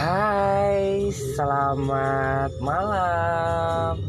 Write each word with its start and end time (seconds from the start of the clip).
Hai, 0.00 1.12
selamat 1.12 2.56
malam. 2.56 4.00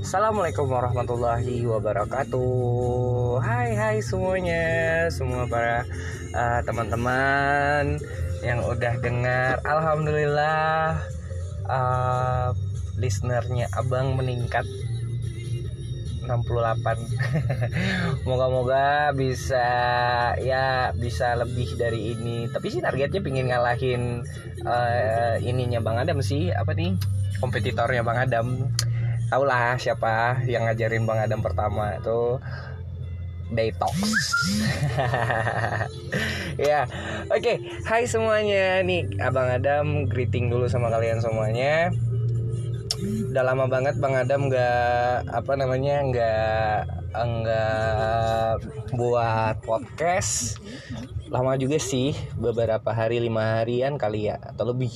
Assalamualaikum 0.00 0.64
warahmatullahi 0.64 1.60
wabarakatuh. 1.68 3.36
Hai, 3.44 3.76
hai 3.76 3.96
semuanya, 4.00 4.64
semua 5.12 5.44
para 5.44 5.84
uh, 6.32 6.64
teman-teman 6.64 8.00
yang 8.40 8.64
udah 8.64 8.96
dengar. 9.04 9.60
Alhamdulillah, 9.60 11.04
uh, 11.68 12.56
listenernya 12.96 13.68
abang 13.76 14.16
meningkat 14.16 14.64
68 16.30 16.86
Moga-moga 18.28 19.10
bisa 19.10 19.66
ya 20.38 20.94
bisa 20.94 21.34
lebih 21.34 21.74
dari 21.74 22.14
ini. 22.14 22.46
Tapi 22.46 22.70
sih 22.70 22.78
targetnya 22.78 23.18
pingin 23.18 23.50
ngalahin 23.50 24.22
uh, 24.62 25.34
ininya 25.42 25.82
Bang 25.82 25.98
Adam 25.98 26.22
sih. 26.22 26.54
Apa 26.54 26.72
nih? 26.78 26.94
Kompetitornya 27.42 28.06
Bang 28.06 28.22
Adam. 28.22 28.70
Tau 29.30 29.42
lah 29.46 29.74
siapa 29.78 30.42
yang 30.46 30.66
ngajarin 30.70 31.06
Bang 31.06 31.18
Adam 31.18 31.42
pertama 31.42 31.98
itu. 31.98 32.38
Detox. 33.50 33.94
Ya 36.60 36.84
oke. 37.32 37.40
Okay. 37.40 37.56
Hai 37.88 38.04
semuanya. 38.04 38.84
Nih 38.84 39.08
Abang 39.16 39.48
Adam 39.48 40.04
greeting 40.06 40.52
dulu 40.52 40.68
sama 40.68 40.92
kalian 40.92 41.16
semuanya 41.24 41.88
udah 43.30 43.44
lama 43.44 43.64
banget 43.70 43.96
Bang 43.96 44.18
Adam 44.18 44.50
nggak 44.50 45.30
apa 45.30 45.52
namanya 45.56 46.02
nggak 46.04 46.76
nggak 47.14 48.54
buat 48.94 49.56
podcast. 49.64 50.58
Lama 51.30 51.54
juga 51.56 51.78
sih 51.78 52.12
beberapa 52.36 52.90
hari 52.90 53.22
lima 53.22 53.62
harian 53.62 53.96
kali 53.96 54.28
ya 54.28 54.36
atau 54.42 54.74
lebih. 54.74 54.92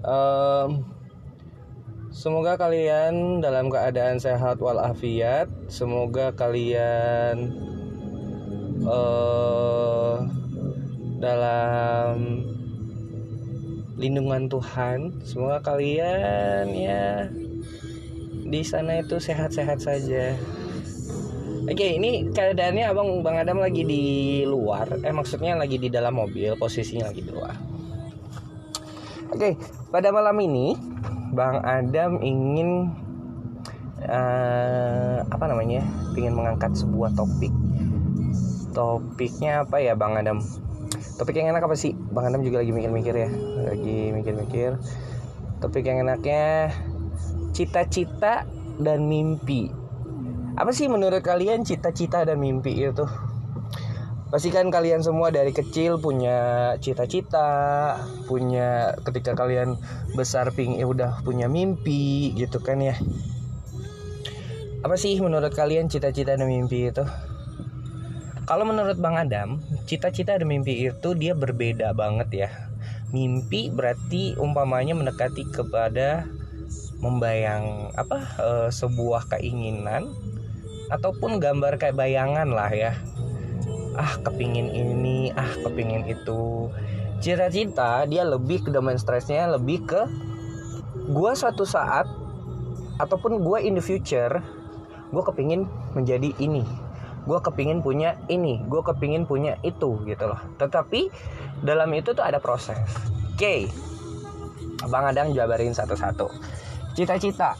Um, 0.00 0.86
semoga 2.14 2.56
kalian 2.56 3.42
dalam 3.42 3.68
keadaan 3.68 4.22
sehat 4.22 4.62
walafiat. 4.62 5.50
Semoga 5.66 6.32
kalian 6.32 7.50
uh, 8.86 10.22
dalam 11.18 12.16
lindungan 14.00 14.48
Tuhan. 14.48 15.20
Semoga 15.22 15.60
kalian 15.60 16.72
ya 16.72 17.28
di 18.50 18.64
sana 18.64 19.04
itu 19.04 19.20
sehat-sehat 19.20 19.78
saja. 19.78 20.34
Oke, 21.70 21.86
ini 22.00 22.32
keadaannya 22.32 22.84
Abang 22.88 23.22
Bang 23.22 23.38
Adam 23.38 23.60
lagi 23.60 23.86
di 23.86 24.04
luar. 24.48 24.90
Eh 25.04 25.12
maksudnya 25.12 25.54
lagi 25.54 25.76
di 25.76 25.92
dalam 25.92 26.16
mobil, 26.16 26.56
posisinya 26.56 27.12
lagi 27.12 27.22
di 27.22 27.30
luar. 27.30 27.54
Oke, 29.30 29.54
pada 29.94 30.10
malam 30.10 30.34
ini 30.42 30.74
Bang 31.30 31.62
Adam 31.62 32.18
ingin 32.24 32.90
uh, 34.02 35.22
apa 35.22 35.44
namanya? 35.46 35.84
ingin 36.18 36.34
mengangkat 36.34 36.74
sebuah 36.74 37.14
topik. 37.14 37.54
Topiknya 38.74 39.62
apa 39.62 39.78
ya 39.78 39.94
Bang 39.94 40.18
Adam? 40.18 40.42
topik 41.20 41.36
yang 41.36 41.52
enak 41.52 41.68
apa 41.68 41.76
sih 41.76 41.92
bang 42.10 42.24
Adam 42.26 42.42
juga 42.42 42.62
lagi 42.62 42.74
mikir-mikir 42.74 43.14
ya. 43.14 43.30
Lagi 43.70 43.98
mikir-mikir. 44.10 44.76
Topik 45.62 45.86
yang 45.86 46.02
enaknya 46.02 46.74
cita-cita 47.54 48.48
dan 48.80 49.06
mimpi. 49.06 49.70
Apa 50.58 50.74
sih 50.74 50.90
menurut 50.90 51.22
kalian 51.22 51.62
cita-cita 51.62 52.26
dan 52.26 52.42
mimpi 52.42 52.74
itu? 52.74 53.06
Pasti 54.30 54.54
kan 54.54 54.70
kalian 54.70 55.02
semua 55.02 55.34
dari 55.34 55.50
kecil 55.50 55.98
punya 55.98 56.72
cita-cita 56.78 57.98
punya 58.30 58.94
ketika 59.02 59.34
kalian 59.34 59.74
besar 60.14 60.54
ping 60.54 60.78
ya 60.78 60.86
udah 60.86 61.18
punya 61.26 61.50
mimpi 61.50 62.30
gitu 62.38 62.62
kan 62.62 62.78
ya. 62.78 62.94
Apa 64.86 64.94
sih 64.94 65.18
menurut 65.18 65.50
kalian 65.50 65.90
cita-cita 65.90 66.38
dan 66.38 66.46
mimpi 66.46 66.88
itu 66.88 67.02
kalau 68.50 68.66
menurut 68.66 68.98
Bang 68.98 69.14
Adam, 69.14 69.62
cita-cita 69.86 70.34
dan 70.34 70.50
mimpi 70.50 70.82
itu 70.82 71.14
dia 71.14 71.38
berbeda 71.38 71.94
banget 71.94 72.28
ya. 72.34 72.50
Mimpi 73.14 73.70
berarti 73.70 74.34
umpamanya 74.42 74.98
mendekati 74.98 75.46
kepada 75.54 76.26
membayang 76.98 77.94
apa 77.94 78.18
e, 78.42 78.48
sebuah 78.74 79.30
keinginan 79.30 80.10
ataupun 80.90 81.38
gambar 81.38 81.78
kayak 81.78 81.94
bayangan 81.94 82.50
lah 82.50 82.74
ya. 82.74 82.98
Ah 83.94 84.18
kepingin 84.18 84.74
ini, 84.74 85.30
ah 85.38 85.54
kepingin 85.62 86.10
itu. 86.10 86.74
Cita-cita 87.22 88.02
dia 88.10 88.26
lebih 88.26 88.66
ke 88.66 88.74
domain 88.74 88.98
stresnya 88.98 89.46
lebih 89.46 89.86
ke 89.86 90.10
gue 91.06 91.32
suatu 91.38 91.62
saat 91.62 92.10
ataupun 92.98 93.46
gue 93.46 93.62
in 93.62 93.78
the 93.78 93.84
future 93.84 94.42
gue 95.14 95.22
kepingin 95.22 95.70
menjadi 95.94 96.34
ini 96.42 96.89
gue 97.30 97.38
kepingin 97.38 97.78
punya 97.78 98.18
ini 98.26 98.58
gue 98.66 98.82
kepingin 98.82 99.22
punya 99.22 99.54
itu 99.62 100.02
gitu 100.02 100.24
loh. 100.26 100.40
Tetapi 100.58 101.06
dalam 101.62 101.86
itu 101.94 102.10
tuh 102.10 102.26
ada 102.26 102.42
proses. 102.42 102.82
Oke. 103.38 103.38
Okay. 103.38 103.60
bang 104.80 105.04
Adang 105.14 105.30
jabarin 105.30 105.70
satu-satu. 105.70 106.26
Cita-cita. 106.98 107.54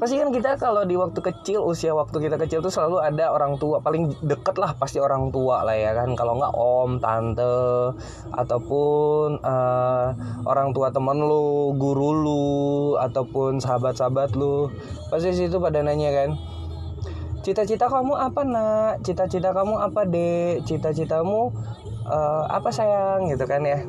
Pasti 0.00 0.18
kan 0.18 0.34
kita 0.34 0.58
kalau 0.58 0.82
di 0.82 0.98
waktu 0.98 1.20
kecil 1.22 1.62
usia 1.62 1.94
waktu 1.94 2.26
kita 2.26 2.34
kecil 2.34 2.58
tuh 2.58 2.74
selalu 2.74 2.98
ada 3.06 3.30
orang 3.30 3.54
tua 3.54 3.78
paling 3.78 4.10
deket 4.18 4.58
lah 4.58 4.74
pasti 4.74 4.98
orang 4.98 5.30
tua 5.30 5.62
lah 5.62 5.76
ya 5.76 5.92
kan. 5.94 6.16
Kalau 6.16 6.40
nggak 6.40 6.54
om 6.56 6.98
tante 6.98 7.94
ataupun 8.34 9.38
uh, 9.44 10.06
orang 10.48 10.74
tua 10.74 10.90
temen 10.90 11.22
lu 11.22 11.76
guru 11.78 12.10
lu 12.18 12.44
ataupun 12.98 13.62
sahabat-sahabat 13.62 14.34
lu 14.34 14.72
pasti 15.12 15.36
situ 15.36 15.60
pada 15.60 15.84
nanya 15.84 16.10
kan 16.10 16.30
cita-cita 17.42 17.90
kamu 17.90 18.14
apa 18.14 18.40
nak? 18.46 19.02
Cita-cita 19.02 19.50
kamu 19.50 19.74
apa 19.78 20.06
dek? 20.06 20.62
Cita-citamu 20.64 21.50
uh, 22.06 22.44
apa 22.48 22.70
sayang? 22.70 23.28
Gitu 23.28 23.44
kan 23.44 23.66
ya. 23.66 23.82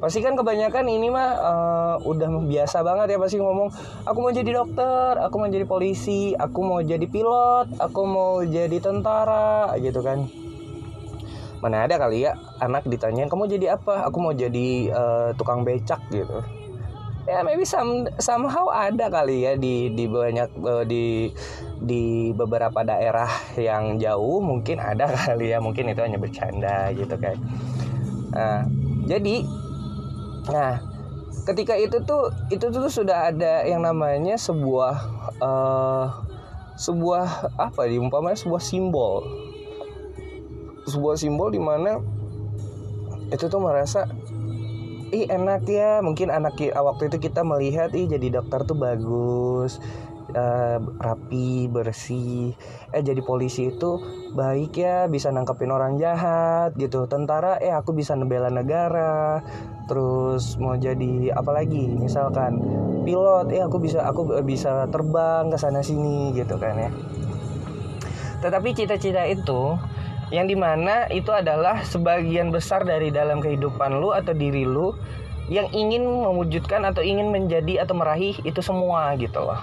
Pasti 0.00 0.24
kan 0.24 0.36
kebanyakan 0.36 0.88
ini 0.88 1.12
mah 1.12 1.30
uh, 1.40 1.94
udah 2.04 2.28
biasa 2.48 2.80
banget 2.80 3.16
ya 3.16 3.18
pasti 3.20 3.36
ngomong 3.36 3.68
aku 4.08 4.18
mau 4.24 4.32
jadi 4.32 4.56
dokter 4.56 5.20
aku 5.20 5.36
mau 5.36 5.48
jadi 5.52 5.68
polisi 5.68 6.32
aku 6.32 6.64
mau 6.64 6.80
jadi 6.80 7.04
pilot 7.04 7.76
aku 7.76 8.00
mau 8.08 8.40
jadi 8.40 8.80
tentara 8.80 9.76
gitu 9.76 10.00
kan. 10.00 10.24
Mana 11.60 11.84
ada 11.84 12.00
kali 12.00 12.24
ya 12.24 12.36
anak 12.64 12.88
ditanya 12.88 13.28
kamu 13.28 13.52
jadi 13.60 13.76
apa? 13.76 14.08
Aku 14.08 14.24
mau 14.24 14.32
jadi 14.32 14.88
uh, 14.88 15.28
tukang 15.36 15.68
becak 15.68 16.00
gitu 16.08 16.59
ya 17.30 17.46
maybe 17.46 17.62
some, 17.62 18.10
somehow 18.18 18.66
ada 18.74 19.06
kali 19.06 19.46
ya 19.46 19.54
di 19.54 19.94
di 19.94 20.10
banyak 20.10 20.50
uh, 20.66 20.82
di 20.82 21.30
di 21.78 22.34
beberapa 22.34 22.82
daerah 22.82 23.30
yang 23.54 24.02
jauh 24.02 24.42
mungkin 24.42 24.82
ada 24.82 25.06
kali 25.30 25.54
ya 25.54 25.62
mungkin 25.62 25.94
itu 25.94 26.02
hanya 26.02 26.18
bercanda 26.18 26.90
gitu 26.90 27.14
kan. 27.14 27.38
Nah, 28.34 28.66
jadi 29.06 29.46
nah 30.50 30.82
ketika 31.46 31.78
itu 31.78 32.02
tuh 32.02 32.34
itu 32.50 32.66
tuh 32.66 32.90
sudah 32.90 33.30
ada 33.30 33.62
yang 33.62 33.86
namanya 33.86 34.34
sebuah 34.34 34.94
uh, 35.38 36.06
sebuah 36.74 37.54
apa 37.54 37.86
di 37.86 38.02
umpamanya 38.02 38.42
sebuah 38.42 38.62
simbol. 38.62 39.22
Sebuah 40.90 41.14
simbol 41.14 41.54
di 41.54 41.62
mana 41.62 42.02
itu 43.30 43.46
tuh 43.46 43.62
merasa 43.62 44.10
ih 45.10 45.26
enak 45.28 45.66
ya. 45.66 46.00
Mungkin 46.00 46.30
anak 46.30 46.58
waktu 46.58 47.10
itu 47.12 47.18
kita 47.30 47.42
melihat 47.42 47.92
ih 47.92 48.08
jadi 48.08 48.40
dokter 48.40 48.64
tuh 48.64 48.78
bagus. 48.78 49.82
Uh, 50.30 50.78
rapi 51.02 51.66
bersih. 51.66 52.54
Eh 52.94 53.02
jadi 53.02 53.18
polisi 53.18 53.74
itu 53.74 53.98
baik 54.30 54.78
ya 54.78 55.10
bisa 55.10 55.34
nangkepin 55.34 55.74
orang 55.74 55.98
jahat 55.98 56.70
gitu. 56.78 57.10
Tentara 57.10 57.58
eh 57.58 57.74
aku 57.74 57.90
bisa 57.90 58.14
nebela 58.14 58.46
negara. 58.46 59.42
Terus 59.90 60.54
mau 60.62 60.78
jadi 60.78 61.34
apa 61.34 61.50
lagi? 61.50 61.82
Misalkan 61.98 62.62
pilot 63.02 63.50
eh 63.50 63.58
aku 63.66 63.82
bisa 63.82 64.06
aku 64.06 64.38
bisa 64.46 64.86
terbang 64.94 65.50
ke 65.50 65.58
sana 65.58 65.82
sini 65.82 66.30
gitu 66.30 66.62
kan 66.62 66.78
ya. 66.78 66.90
Tetapi 68.38 68.70
cita-cita 68.70 69.26
itu 69.26 69.74
yang 70.30 70.46
di 70.46 70.54
mana 70.54 71.10
itu 71.10 71.34
adalah 71.34 71.82
sebagian 71.82 72.54
besar 72.54 72.86
dari 72.86 73.10
dalam 73.10 73.42
kehidupan 73.42 73.98
lu 73.98 74.14
atau 74.14 74.30
diri 74.30 74.62
lu 74.62 74.94
yang 75.50 75.66
ingin 75.74 76.06
mewujudkan 76.06 76.86
atau 76.86 77.02
ingin 77.02 77.34
menjadi 77.34 77.82
atau 77.82 77.98
meraih 77.98 78.38
itu 78.46 78.62
semua 78.62 79.10
gitu 79.18 79.42
loh. 79.42 79.58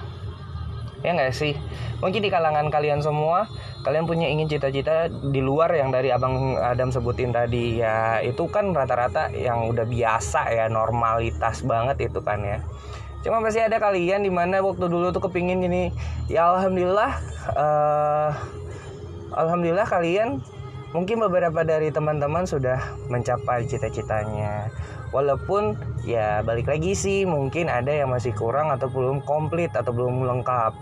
Ya 1.00 1.16
nggak 1.16 1.32
sih? 1.32 1.56
Mungkin 2.04 2.20
di 2.20 2.28
kalangan 2.28 2.68
kalian 2.68 3.00
semua 3.00 3.48
kalian 3.88 4.04
punya 4.04 4.28
ingin 4.28 4.52
cita-cita 4.52 5.08
di 5.08 5.40
luar 5.40 5.72
yang 5.72 5.96
dari 5.96 6.12
abang 6.12 6.60
Adam 6.60 6.92
sebutin 6.92 7.32
tadi. 7.32 7.80
Ya 7.80 8.20
itu 8.20 8.52
kan 8.52 8.76
rata-rata 8.76 9.32
yang 9.32 9.72
udah 9.72 9.88
biasa 9.88 10.52
ya 10.52 10.68
normalitas 10.68 11.64
banget 11.64 12.12
itu 12.12 12.20
kan 12.20 12.44
ya. 12.44 12.60
Cuma 13.24 13.40
pasti 13.40 13.64
ada 13.64 13.80
kalian 13.80 14.28
di 14.28 14.32
mana 14.32 14.60
waktu 14.60 14.92
dulu 14.92 15.16
tuh 15.16 15.24
kepingin 15.32 15.64
gini 15.64 15.96
ya 16.28 16.52
alhamdulillah 16.52 17.12
uh, 17.56 18.32
alhamdulillah 19.32 19.88
kalian 19.88 20.44
Mungkin 20.98 21.22
beberapa 21.22 21.62
dari 21.62 21.94
teman-teman 21.94 22.50
sudah 22.50 22.98
mencapai 23.06 23.70
cita-citanya. 23.70 24.74
walaupun 25.14 25.78
ya 26.04 26.44
balik 26.44 26.68
lagi 26.68 26.92
sih 26.92 27.24
mungkin 27.24 27.72
ada 27.72 27.94
yang 27.94 28.12
masih 28.12 28.36
kurang 28.36 28.74
atau 28.74 28.92
belum 28.92 29.24
komplit 29.24 29.70
atau 29.78 29.94
belum 29.94 30.26
lengkap. 30.26 30.74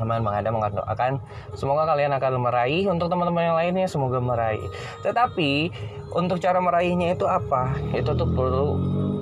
Teman 0.00 0.24
Bang 0.24 0.32
Adam 0.32 0.56
mengatakan 0.56 1.20
semoga 1.52 1.84
kalian 1.84 2.16
akan 2.16 2.40
meraih. 2.40 2.88
Untuk 2.88 3.12
teman-teman 3.12 3.52
yang 3.52 3.56
lainnya 3.60 3.84
semoga 3.84 4.16
meraih. 4.16 4.64
Tetapi 5.04 5.70
untuk 6.16 6.40
cara 6.40 6.58
meraihnya 6.64 7.12
itu 7.12 7.28
apa? 7.28 7.76
Itu 7.92 8.16
tuh 8.16 8.32
perlu 8.32 8.66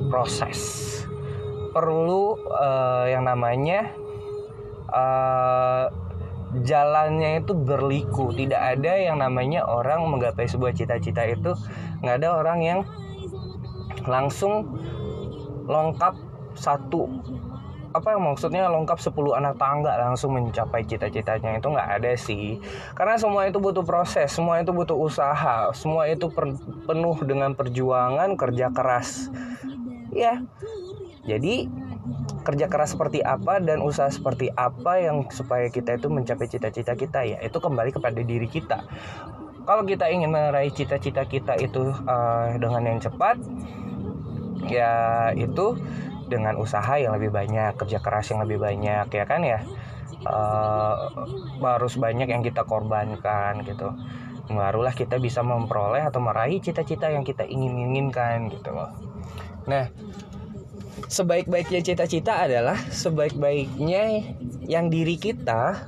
proses. 0.06 0.58
Perlu 1.74 2.38
uh, 2.46 3.10
yang 3.10 3.26
namanya 3.26 3.90
uh, 4.90 6.05
jalannya 6.64 7.44
itu 7.44 7.52
berliku. 7.52 8.32
Tidak 8.32 8.56
ada 8.56 8.92
yang 8.96 9.20
namanya 9.20 9.66
orang 9.66 10.06
menggapai 10.08 10.48
sebuah 10.48 10.72
cita-cita 10.72 11.26
itu. 11.26 11.52
Nggak 12.00 12.16
ada 12.22 12.28
orang 12.38 12.58
yang 12.62 12.80
langsung 14.06 14.78
lengkap 15.66 16.14
satu 16.56 17.10
apa 17.96 18.12
maksudnya 18.20 18.68
lengkap 18.68 19.00
10 19.00 19.40
anak 19.40 19.56
tangga 19.56 19.96
langsung 19.96 20.36
mencapai 20.36 20.84
cita-citanya. 20.84 21.56
Itu 21.56 21.72
nggak 21.72 21.90
ada 21.96 22.12
sih. 22.12 22.60
Karena 22.92 23.16
semua 23.16 23.48
itu 23.48 23.56
butuh 23.56 23.88
proses 23.88 24.28
semua 24.36 24.60
itu 24.60 24.68
butuh 24.68 24.96
usaha 24.96 25.72
semua 25.72 26.04
itu 26.04 26.28
per, 26.28 26.52
penuh 26.84 27.16
dengan 27.24 27.56
perjuangan 27.56 28.36
kerja 28.36 28.68
keras. 28.68 29.32
Ya 30.12 30.44
jadi 31.24 31.72
kerja 32.46 32.70
keras 32.70 32.94
seperti 32.94 33.26
apa 33.26 33.58
dan 33.58 33.82
usaha 33.82 34.06
seperti 34.06 34.54
apa 34.54 35.02
yang 35.02 35.26
supaya 35.34 35.66
kita 35.66 35.98
itu 35.98 36.06
mencapai 36.06 36.46
cita-cita 36.46 36.94
kita 36.94 37.26
ya. 37.26 37.38
Itu 37.42 37.58
kembali 37.58 37.90
kepada 37.90 38.22
diri 38.22 38.46
kita. 38.46 38.86
Kalau 39.66 39.82
kita 39.82 40.06
ingin 40.06 40.30
meraih 40.30 40.70
cita-cita 40.70 41.26
kita 41.26 41.58
itu 41.58 41.90
uh, 41.90 42.54
dengan 42.54 42.86
yang 42.86 43.02
cepat 43.02 43.42
ya 44.70 44.94
itu 45.34 45.74
dengan 46.30 46.54
usaha 46.58 46.94
yang 46.98 47.18
lebih 47.18 47.34
banyak 47.34 47.74
kerja 47.74 47.98
keras 47.98 48.30
yang 48.30 48.46
lebih 48.46 48.62
banyak 48.62 49.10
ya 49.10 49.24
kan 49.26 49.42
ya? 49.42 49.66
Uh, 50.22 51.10
harus 51.58 51.98
banyak 51.98 52.30
yang 52.30 52.46
kita 52.46 52.62
korbankan 52.62 53.66
gitu. 53.66 53.90
Barulah 54.46 54.94
kita 54.94 55.18
bisa 55.18 55.42
memperoleh 55.42 56.06
atau 56.06 56.22
meraih 56.22 56.62
cita-cita 56.62 57.10
yang 57.10 57.26
kita 57.26 57.42
ingin 57.42 57.90
inginkan 57.90 58.46
gitu 58.54 58.70
loh. 58.70 58.94
Nah 59.66 59.90
sebaik-baiknya 61.06 61.84
cita-cita 61.84 62.48
adalah 62.48 62.76
sebaik-baiknya 62.88 64.34
yang 64.64 64.88
diri 64.88 65.20
kita 65.20 65.86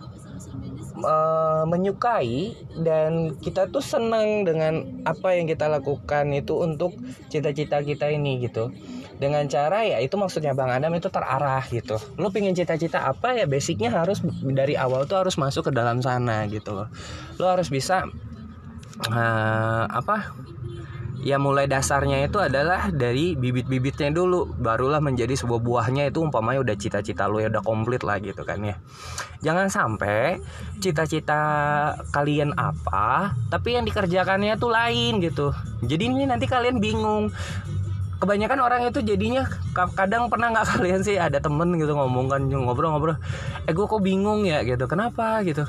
menyukai 1.63 2.59
dan 2.83 3.39
kita 3.39 3.71
tuh 3.71 3.79
senang 3.79 4.43
dengan 4.43 4.83
apa 5.07 5.39
yang 5.39 5.47
kita 5.47 5.71
lakukan 5.71 6.27
itu 6.35 6.59
untuk 6.59 6.99
cita-cita 7.31 7.79
kita 7.87 8.11
ini 8.11 8.43
gitu. 8.43 8.75
Dengan 9.19 9.47
cara 9.47 9.83
ya 9.83 10.03
itu 10.03 10.15
maksudnya 10.19 10.55
Bang 10.59 10.71
Adam 10.71 10.95
itu 10.95 11.07
terarah 11.07 11.63
gitu. 11.71 11.99
Lo 12.19 12.35
pingin 12.35 12.55
cita-cita 12.55 13.07
apa 13.07 13.35
ya 13.39 13.47
basicnya 13.47 13.95
harus 13.95 14.23
dari 14.43 14.75
awal 14.75 15.07
tuh 15.07 15.23
harus 15.23 15.39
masuk 15.39 15.71
ke 15.71 15.73
dalam 15.75 16.03
sana 16.03 16.47
gitu 16.51 16.87
lo 17.39 17.47
harus 17.47 17.71
bisa 17.71 18.03
uh, 19.07 19.85
apa 19.87 20.35
ya 21.19 21.37
mulai 21.37 21.67
dasarnya 21.67 22.23
itu 22.27 22.39
adalah 22.39 22.91
dari 22.95 23.35
bibit-bibitnya 23.35 24.15
dulu. 24.15 24.51
Barulah 24.59 25.03
menjadi 25.03 25.35
sebuah 25.35 25.61
buahnya 25.63 26.11
itu 26.11 26.23
umpamanya 26.23 26.63
udah 26.63 26.77
cita-cita 26.79 27.27
lo 27.27 27.43
ya 27.43 27.51
udah 27.51 27.63
komplit 27.63 28.07
lah 28.07 28.23
gitu 28.23 28.47
kan 28.47 28.63
ya. 28.63 28.77
Jangan 29.43 29.71
sampai 29.71 30.39
cita-cita 30.79 31.41
kalian 32.15 32.55
apa 32.55 33.35
tapi 33.51 33.79
yang 33.79 33.85
dikerjakannya 33.87 34.55
tuh 34.59 34.71
lain 34.71 35.19
gitu. 35.23 35.51
Jadi 35.83 36.03
ini 36.11 36.25
nanti 36.27 36.47
kalian 36.47 36.79
bingung. 36.79 37.35
Kebanyakan 38.19 38.59
orang 38.59 38.83
itu 38.91 38.99
jadinya 38.99 39.47
kadang 39.95 40.27
pernah 40.27 40.51
nggak 40.51 40.67
kalian 40.75 41.07
sih 41.07 41.19
ada 41.23 41.39
temen 41.39 41.79
gitu 41.79 41.95
ngomong 41.95 42.27
kan 42.27 42.51
ngobrol-ngobrol 42.51 43.15
eh 43.67 43.73
gue 43.75 43.87
kok 43.87 44.03
bingung 44.03 44.43
ya? 44.43 44.67
gitu. 44.67 44.91
Kenapa? 44.91 45.39
gitu 45.47 45.63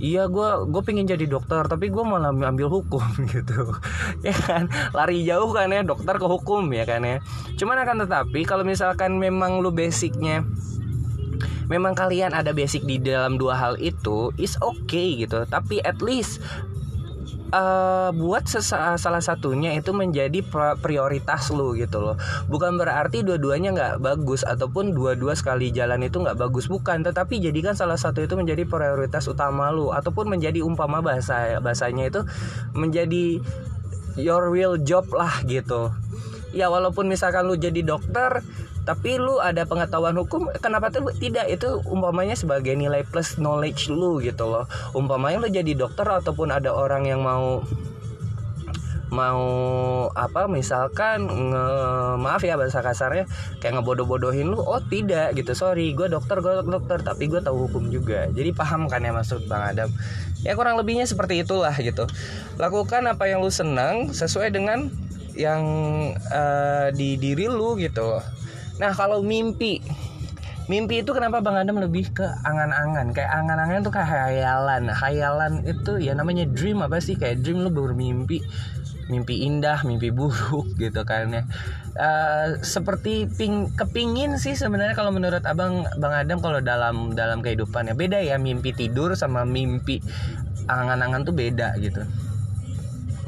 iya 0.00 0.26
gue 0.26 0.48
gue 0.72 0.82
pengen 0.82 1.04
jadi 1.04 1.28
dokter 1.28 1.60
tapi 1.68 1.92
gue 1.92 2.00
malah 2.00 2.32
ambil 2.32 2.72
hukum 2.72 3.04
gitu. 3.32 3.76
Ya 4.24 4.34
kan? 4.34 4.72
Lari 4.96 5.22
jauh 5.22 5.52
kan 5.52 5.68
ya 5.70 5.84
dokter 5.84 6.16
ke 6.16 6.26
hukum 6.26 6.66
ya 6.72 6.88
kan 6.88 7.04
ya. 7.04 7.20
Cuman 7.60 7.78
akan 7.84 8.08
tetapi 8.08 8.48
kalau 8.48 8.64
misalkan 8.64 9.20
memang 9.20 9.60
lu 9.60 9.70
basicnya 9.70 10.42
memang 11.70 11.94
kalian 11.94 12.34
ada 12.34 12.50
basic 12.50 12.82
di 12.82 12.98
dalam 12.98 13.38
dua 13.38 13.54
hal 13.54 13.74
itu 13.78 14.32
is 14.40 14.56
okay 14.64 15.20
gitu. 15.20 15.44
Tapi 15.46 15.84
at 15.84 16.00
least 16.02 16.42
uh, 17.50 18.10
buat 18.14 18.46
salah 18.46 19.22
satunya 19.22 19.74
itu 19.76 19.90
menjadi 19.90 20.42
prioritas 20.78 21.50
lu 21.52 21.74
gitu 21.76 22.00
loh. 22.00 22.16
Bukan 22.46 22.78
berarti 22.78 23.22
dua-duanya 23.26 23.70
nggak 23.74 23.94
bagus 24.02 24.46
ataupun 24.46 24.94
dua-dua 24.94 25.34
sekali 25.36 25.74
jalan 25.74 26.02
itu 26.06 26.22
nggak 26.22 26.38
bagus. 26.38 26.70
Bukan 26.70 27.02
tetapi 27.04 27.42
jadikan 27.42 27.74
salah 27.74 27.98
satu 27.98 28.22
itu 28.24 28.34
menjadi 28.38 28.64
prioritas 28.66 29.26
utama 29.26 29.68
lu 29.74 29.90
ataupun 29.90 30.30
menjadi 30.30 30.62
umpama 30.62 31.02
bahasa 31.02 31.58
bahasanya 31.60 32.08
itu 32.08 32.20
menjadi 32.74 33.42
your 34.18 34.50
real 34.50 34.78
job 34.80 35.06
lah 35.10 35.42
gitu. 35.46 35.90
Ya 36.50 36.66
walaupun 36.66 37.06
misalkan 37.06 37.46
lu 37.46 37.54
jadi 37.54 37.82
dokter 37.86 38.42
tapi 38.88 39.20
lu 39.20 39.36
ada 39.38 39.68
pengetahuan 39.68 40.16
hukum 40.16 40.48
kenapa 40.58 40.88
tuh 40.88 41.12
tidak? 41.16 41.46
Itu 41.52 41.84
umpamanya 41.84 42.34
sebagai 42.34 42.72
nilai 42.72 43.04
plus 43.04 43.36
knowledge 43.36 43.92
lu 43.92 44.18
gitu 44.24 44.48
loh. 44.48 44.64
Umpamanya 44.96 45.44
lu 45.44 45.48
jadi 45.52 45.76
dokter 45.76 46.08
ataupun 46.08 46.48
ada 46.50 46.72
orang 46.72 47.04
yang 47.04 47.20
mau 47.20 47.60
mau 49.10 49.42
apa 50.14 50.46
misalkan 50.46 51.26
nge, 51.26 51.66
maaf 52.22 52.46
ya 52.46 52.54
bahasa 52.54 52.78
kasarnya 52.78 53.26
kayak 53.58 53.82
ngebodoh-bodohin 53.82 54.48
lu 54.48 54.58
oh 54.62 54.80
tidak 54.86 55.34
gitu. 55.36 55.52
Sorry 55.52 55.92
gue 55.92 56.08
dokter 56.08 56.38
gue 56.40 56.62
dokter 56.64 57.02
tapi 57.02 57.28
gue 57.28 57.42
tahu 57.42 57.68
hukum 57.68 57.90
juga. 57.90 58.30
Jadi 58.32 58.54
paham 58.54 58.86
kan 58.88 59.04
ya 59.04 59.12
maksud 59.12 59.44
bang 59.50 59.76
Adam? 59.76 59.90
Ya 60.40 60.56
kurang 60.56 60.80
lebihnya 60.80 61.04
seperti 61.04 61.44
itulah 61.44 61.74
gitu. 61.76 62.08
Lakukan 62.56 63.04
apa 63.10 63.28
yang 63.28 63.44
lu 63.44 63.52
senang 63.52 64.14
sesuai 64.14 64.56
dengan 64.56 64.88
yang 65.36 65.62
uh, 66.32 66.88
di 66.94 67.14
diri 67.20 67.46
lu 67.46 67.78
gitu 67.78 68.18
Nah 68.80 68.96
kalau 68.96 69.20
mimpi. 69.20 69.84
Mimpi 70.70 71.02
itu 71.02 71.10
kenapa 71.10 71.42
Bang 71.42 71.58
Adam 71.58 71.82
lebih 71.82 72.14
ke 72.14 72.22
angan-angan? 72.46 73.10
Kayak 73.10 73.42
angan-angan 73.42 73.82
tuh 73.82 73.90
kayak 73.90 74.06
hayalan 74.06 74.86
Hayalan 74.86 75.52
itu 75.66 75.98
ya 75.98 76.14
namanya 76.14 76.46
dream 76.46 76.80
apa 76.80 77.02
sih? 77.02 77.18
Kayak 77.18 77.42
dream 77.42 77.60
lu 77.60 77.74
bermimpi. 77.74 78.40
Mimpi 79.10 79.42
indah, 79.50 79.82
mimpi 79.82 80.14
buruk 80.14 80.70
gitu 80.82 81.02
kan 81.02 81.34
ya. 81.34 81.42
Uh, 81.98 82.62
Seperti 82.62 83.26
ping, 83.26 83.74
kepingin 83.74 84.38
sih 84.38 84.54
sebenarnya 84.54 84.94
kalau 84.94 85.10
menurut 85.10 85.42
abang 85.42 85.84
Bang 85.98 86.14
Adam 86.14 86.38
kalau 86.38 86.62
dalam 86.62 87.18
dalam 87.18 87.42
kehidupan 87.42 87.90
ya 87.90 87.94
Beda 87.98 88.22
ya 88.22 88.38
mimpi 88.38 88.70
tidur 88.70 89.18
sama 89.18 89.42
mimpi 89.42 89.98
angan-angan 90.70 91.26
tuh 91.26 91.34
beda 91.34 91.74
gitu 91.82 92.06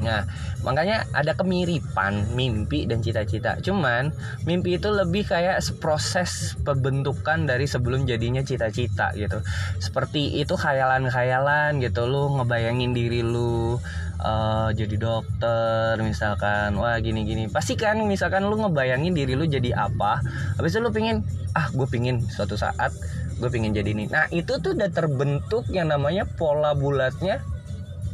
Nah, 0.03 0.27
makanya 0.61 1.07
ada 1.15 1.33
kemiripan 1.33 2.35
mimpi 2.35 2.85
dan 2.85 2.99
cita-cita. 2.99 3.57
Cuman 3.63 4.11
mimpi 4.43 4.77
itu 4.77 4.91
lebih 4.91 5.25
kayak 5.27 5.63
proses 5.79 6.53
pembentukan 6.61 7.47
dari 7.47 7.65
sebelum 7.65 8.05
jadinya 8.05 8.43
cita-cita 8.43 9.15
gitu. 9.15 9.39
Seperti 9.79 10.37
itu 10.39 10.53
khayalan-khayalan 10.53 11.79
gitu 11.81 12.05
lu 12.05 12.35
ngebayangin 12.37 12.91
diri 12.91 13.23
lu 13.23 13.79
uh, 14.23 14.69
jadi 14.71 14.95
dokter 14.95 15.99
misalkan 16.01 16.79
wah 16.79 16.97
gini-gini 16.97 17.51
pasti 17.51 17.75
kan 17.75 17.99
misalkan 18.07 18.47
lu 18.47 18.55
ngebayangin 18.57 19.13
diri 19.13 19.35
lu 19.35 19.45
jadi 19.45 19.75
apa 19.75 20.23
habis 20.57 20.73
itu 20.73 20.81
lu 20.81 20.89
pingin 20.89 21.21
ah 21.53 21.69
gue 21.69 21.85
pingin 21.85 22.23
suatu 22.31 22.55
saat 22.57 22.95
gue 23.37 23.49
pingin 23.51 23.75
jadi 23.75 23.91
ini 23.91 24.07
nah 24.09 24.25
itu 24.31 24.57
tuh 24.63 24.73
udah 24.73 24.89
terbentuk 24.89 25.67
yang 25.69 25.91
namanya 25.91 26.23
pola 26.25 26.71
bulatnya 26.73 27.43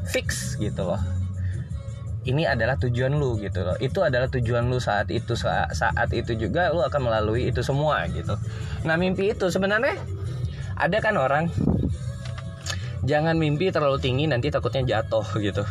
fix 0.10 0.58
gitu 0.58 0.90
loh 0.90 1.02
ini 2.28 2.44
adalah 2.44 2.76
tujuan 2.76 3.16
lu 3.16 3.40
gitu 3.40 3.64
loh. 3.64 3.80
Itu 3.80 4.04
adalah 4.04 4.28
tujuan 4.28 4.68
lu 4.68 4.82
saat 4.84 5.08
itu 5.08 5.40
saat, 5.40 5.72
saat 5.72 6.12
itu 6.12 6.36
juga 6.36 6.74
lu 6.76 6.84
akan 6.84 7.08
melalui 7.08 7.48
itu 7.48 7.64
semua 7.64 8.04
gitu. 8.12 8.36
Nah 8.84 9.00
mimpi 9.00 9.32
itu 9.32 9.48
sebenarnya 9.48 9.96
ada 10.76 10.98
kan 11.00 11.16
orang? 11.16 11.48
Jangan 13.08 13.40
mimpi 13.40 13.72
terlalu 13.72 14.04
tinggi 14.04 14.28
nanti 14.28 14.52
takutnya 14.52 14.84
jatuh 14.84 15.24
gitu. 15.40 15.64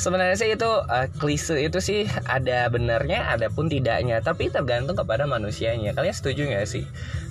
Sebenarnya 0.00 0.32
sih 0.32 0.56
itu 0.56 0.64
uh, 0.64 1.12
klise 1.20 1.60
itu 1.60 1.76
sih 1.76 2.08
ada 2.24 2.72
benarnya 2.72 3.36
ada 3.36 3.52
pun 3.52 3.68
tidaknya. 3.68 4.20
Tapi 4.24 4.48
tergantung 4.48 4.96
kepada 4.96 5.28
manusianya. 5.28 5.92
Kalian 5.92 6.16
setuju 6.16 6.48
nggak 6.48 6.64
sih? 6.68 6.84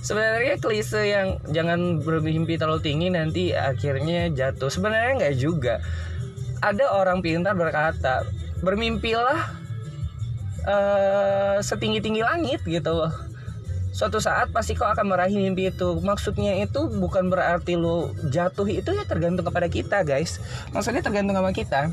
Sebenarnya 0.06 0.58
klise 0.58 1.02
yang 1.02 1.42
jangan 1.50 1.98
bermimpi 2.02 2.58
terlalu 2.58 2.82
tinggi 2.82 3.10
nanti 3.10 3.54
akhirnya 3.54 4.30
jatuh. 4.30 4.70
Sebenarnya 4.70 5.18
nggak 5.18 5.36
juga. 5.38 5.82
Ada 6.62 6.94
orang 6.94 7.24
pintar 7.24 7.58
berkata 7.58 8.22
bermimpilah 8.60 9.40
uh, 10.64 11.58
setinggi-tinggi 11.60 12.22
langit 12.24 12.60
gitu. 12.64 13.08
Suatu 13.90 14.22
saat 14.22 14.54
pasti 14.54 14.78
kau 14.78 14.86
akan 14.86 15.10
meraih 15.10 15.34
mimpi 15.34 15.68
itu. 15.68 15.98
Maksudnya 15.98 16.54
itu 16.62 16.86
bukan 16.88 17.26
berarti 17.26 17.74
lo 17.74 18.14
jatuh 18.30 18.64
itu 18.70 18.94
ya 18.94 19.02
tergantung 19.02 19.42
kepada 19.42 19.66
kita 19.66 20.06
guys. 20.06 20.38
Maksudnya 20.70 21.02
tergantung 21.02 21.34
sama 21.34 21.50
kita. 21.50 21.90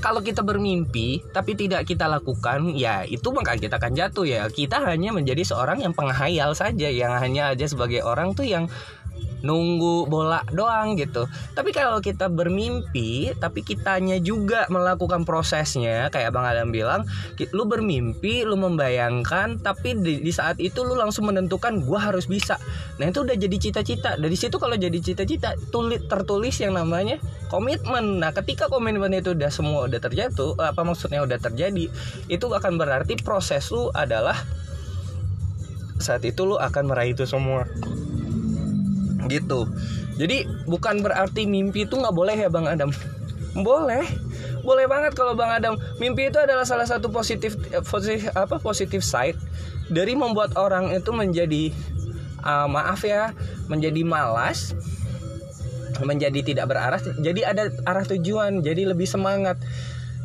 Kalau 0.00 0.20
kita 0.22 0.44
bermimpi 0.44 1.24
tapi 1.32 1.56
tidak 1.58 1.88
kita 1.88 2.06
lakukan 2.06 2.76
ya 2.76 3.02
itu 3.02 3.32
maka 3.32 3.58
kita 3.60 3.76
akan 3.76 3.92
jatuh 3.92 4.24
ya. 4.24 4.48
Kita 4.48 4.80
hanya 4.88 5.12
menjadi 5.12 5.44
seorang 5.44 5.84
yang 5.84 5.92
penghayal 5.92 6.56
saja 6.56 6.88
yang 6.88 7.12
hanya 7.20 7.52
aja 7.52 7.66
sebagai 7.68 8.00
orang 8.00 8.32
tuh 8.32 8.48
yang 8.48 8.70
nunggu 9.44 10.08
bola 10.08 10.40
doang 10.52 10.96
gitu. 10.96 11.28
Tapi 11.52 11.74
kalau 11.74 12.00
kita 12.00 12.30
bermimpi, 12.30 13.34
tapi 13.36 13.60
kitanya 13.60 14.16
juga 14.22 14.64
melakukan 14.72 15.28
prosesnya, 15.28 16.08
kayak 16.08 16.32
Bang 16.32 16.48
Adam 16.48 16.72
bilang, 16.72 17.04
lu 17.52 17.68
bermimpi, 17.68 18.46
lu 18.46 18.56
membayangkan, 18.56 19.60
tapi 19.60 19.98
di, 19.98 20.24
di 20.24 20.32
saat 20.32 20.56
itu 20.62 20.84
lu 20.86 20.96
langsung 20.96 21.28
menentukan 21.28 21.84
gua 21.84 22.08
harus 22.12 22.24
bisa. 22.30 22.56
Nah 22.96 23.10
itu 23.10 23.24
udah 23.26 23.36
jadi 23.36 23.56
cita-cita. 23.56 24.16
Dari 24.16 24.36
situ 24.38 24.56
kalau 24.56 24.76
jadi 24.78 24.96
cita-cita, 24.96 25.58
tulis 25.68 26.00
tertulis 26.08 26.56
yang 26.62 26.78
namanya 26.78 27.20
komitmen. 27.52 28.22
Nah 28.22 28.32
ketika 28.32 28.70
komitmen 28.72 29.12
itu 29.12 29.36
udah 29.36 29.50
semua 29.52 29.84
udah 29.84 30.00
terjatuh, 30.00 30.56
apa 30.60 30.80
maksudnya 30.84 31.24
udah 31.24 31.36
terjadi, 31.36 31.88
itu 32.30 32.46
akan 32.46 32.80
berarti 32.80 33.18
proses 33.20 33.68
lu 33.72 33.92
adalah 33.92 34.36
saat 35.96 36.22
itu 36.28 36.44
lu 36.44 36.60
akan 36.60 36.92
meraih 36.92 37.16
itu 37.16 37.24
semua 37.24 37.64
gitu. 39.28 39.68
Jadi 40.16 40.48
bukan 40.64 41.04
berarti 41.04 41.44
mimpi 41.44 41.84
itu 41.84 41.94
nggak 41.98 42.14
boleh 42.14 42.36
ya 42.36 42.48
bang 42.48 42.66
Adam? 42.66 42.90
Boleh. 43.56 44.04
Boleh 44.64 44.86
banget 44.90 45.12
kalau 45.14 45.36
bang 45.36 45.52
Adam. 45.52 45.74
Mimpi 46.02 46.28
itu 46.28 46.38
adalah 46.40 46.64
salah 46.64 46.88
satu 46.88 47.12
positif 47.12 47.56
eh, 47.70 47.84
positif 47.84 48.32
apa 48.32 48.58
positif 48.58 49.04
side 49.04 49.38
dari 49.92 50.18
membuat 50.18 50.58
orang 50.58 50.90
itu 50.90 51.14
menjadi 51.14 51.70
uh, 52.42 52.66
maaf 52.66 53.06
ya 53.06 53.30
menjadi 53.70 54.02
malas 54.02 54.74
menjadi 56.02 56.42
tidak 56.44 56.66
berarah 56.68 57.00
jadi 57.00 57.56
ada 57.56 57.72
arah 57.88 58.04
tujuan 58.04 58.60
jadi 58.60 58.92
lebih 58.92 59.08
semangat. 59.08 59.56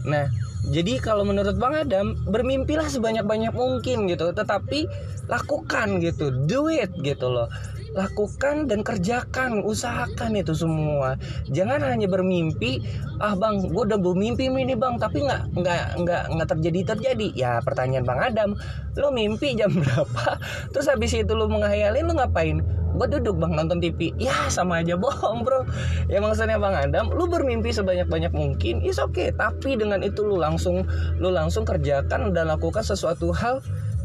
Nah 0.03 0.27
jadi 0.70 1.01
kalau 1.01 1.25
menurut 1.25 1.58
Bang 1.58 1.74
Adam 1.74 2.13
bermimpilah 2.29 2.86
sebanyak-banyak 2.86 3.53
mungkin 3.55 4.05
gitu 4.05 4.29
tetapi 4.29 4.86
lakukan 5.25 5.98
gitu 6.03 6.29
do 6.46 6.70
it 6.70 6.93
gitu 7.01 7.34
loh 7.34 7.50
lakukan 7.92 8.72
dan 8.72 8.82
kerjakan 8.82 9.64
usahakan 9.64 10.40
itu 10.40 10.56
semua. 10.56 11.20
Jangan 11.52 11.84
hanya 11.84 12.08
bermimpi 12.08 12.80
ah 13.22 13.38
bang 13.38 13.70
gue 13.70 13.84
udah 13.86 14.00
bermimpi 14.00 14.50
ini 14.50 14.74
bang 14.74 14.98
tapi 14.98 15.28
nggak 15.28 15.54
nggak 15.54 15.84
nggak 16.04 16.24
nggak 16.36 16.48
terjadi 16.48 16.80
terjadi. 16.96 17.28
Ya 17.36 17.52
pertanyaan 17.60 18.08
bang 18.08 18.20
Adam 18.32 18.50
lo 18.96 19.12
mimpi 19.12 19.56
jam 19.56 19.72
berapa? 19.80 20.40
Terus 20.72 20.88
habis 20.88 21.12
itu 21.12 21.34
lo 21.36 21.52
menghayalin 21.52 22.08
lo 22.08 22.16
ngapain? 22.16 22.64
Gue 22.92 23.08
duduk 23.08 23.40
bang 23.40 23.56
nonton 23.56 23.80
TV 23.80 24.12
ya 24.20 24.52
sama 24.52 24.84
aja 24.84 24.96
bohong 24.96 25.44
bro. 25.44 25.68
Ya 26.08 26.24
maksudnya 26.24 26.60
bang 26.60 26.76
Adam 26.76 27.12
lu 27.12 27.28
bermimpi 27.28 27.76
sebanyak 27.76 28.08
banyak 28.08 28.32
mungkin 28.32 28.84
is 28.84 29.00
oke 29.00 29.16
okay. 29.16 29.36
tapi 29.36 29.76
dengan 29.76 30.00
itu 30.04 30.24
lu 30.24 30.40
langsung 30.40 30.88
lu 31.20 31.32
langsung 31.32 31.68
kerjakan 31.68 32.32
dan 32.32 32.52
lakukan 32.52 32.84
sesuatu 32.84 33.32
hal 33.36 33.60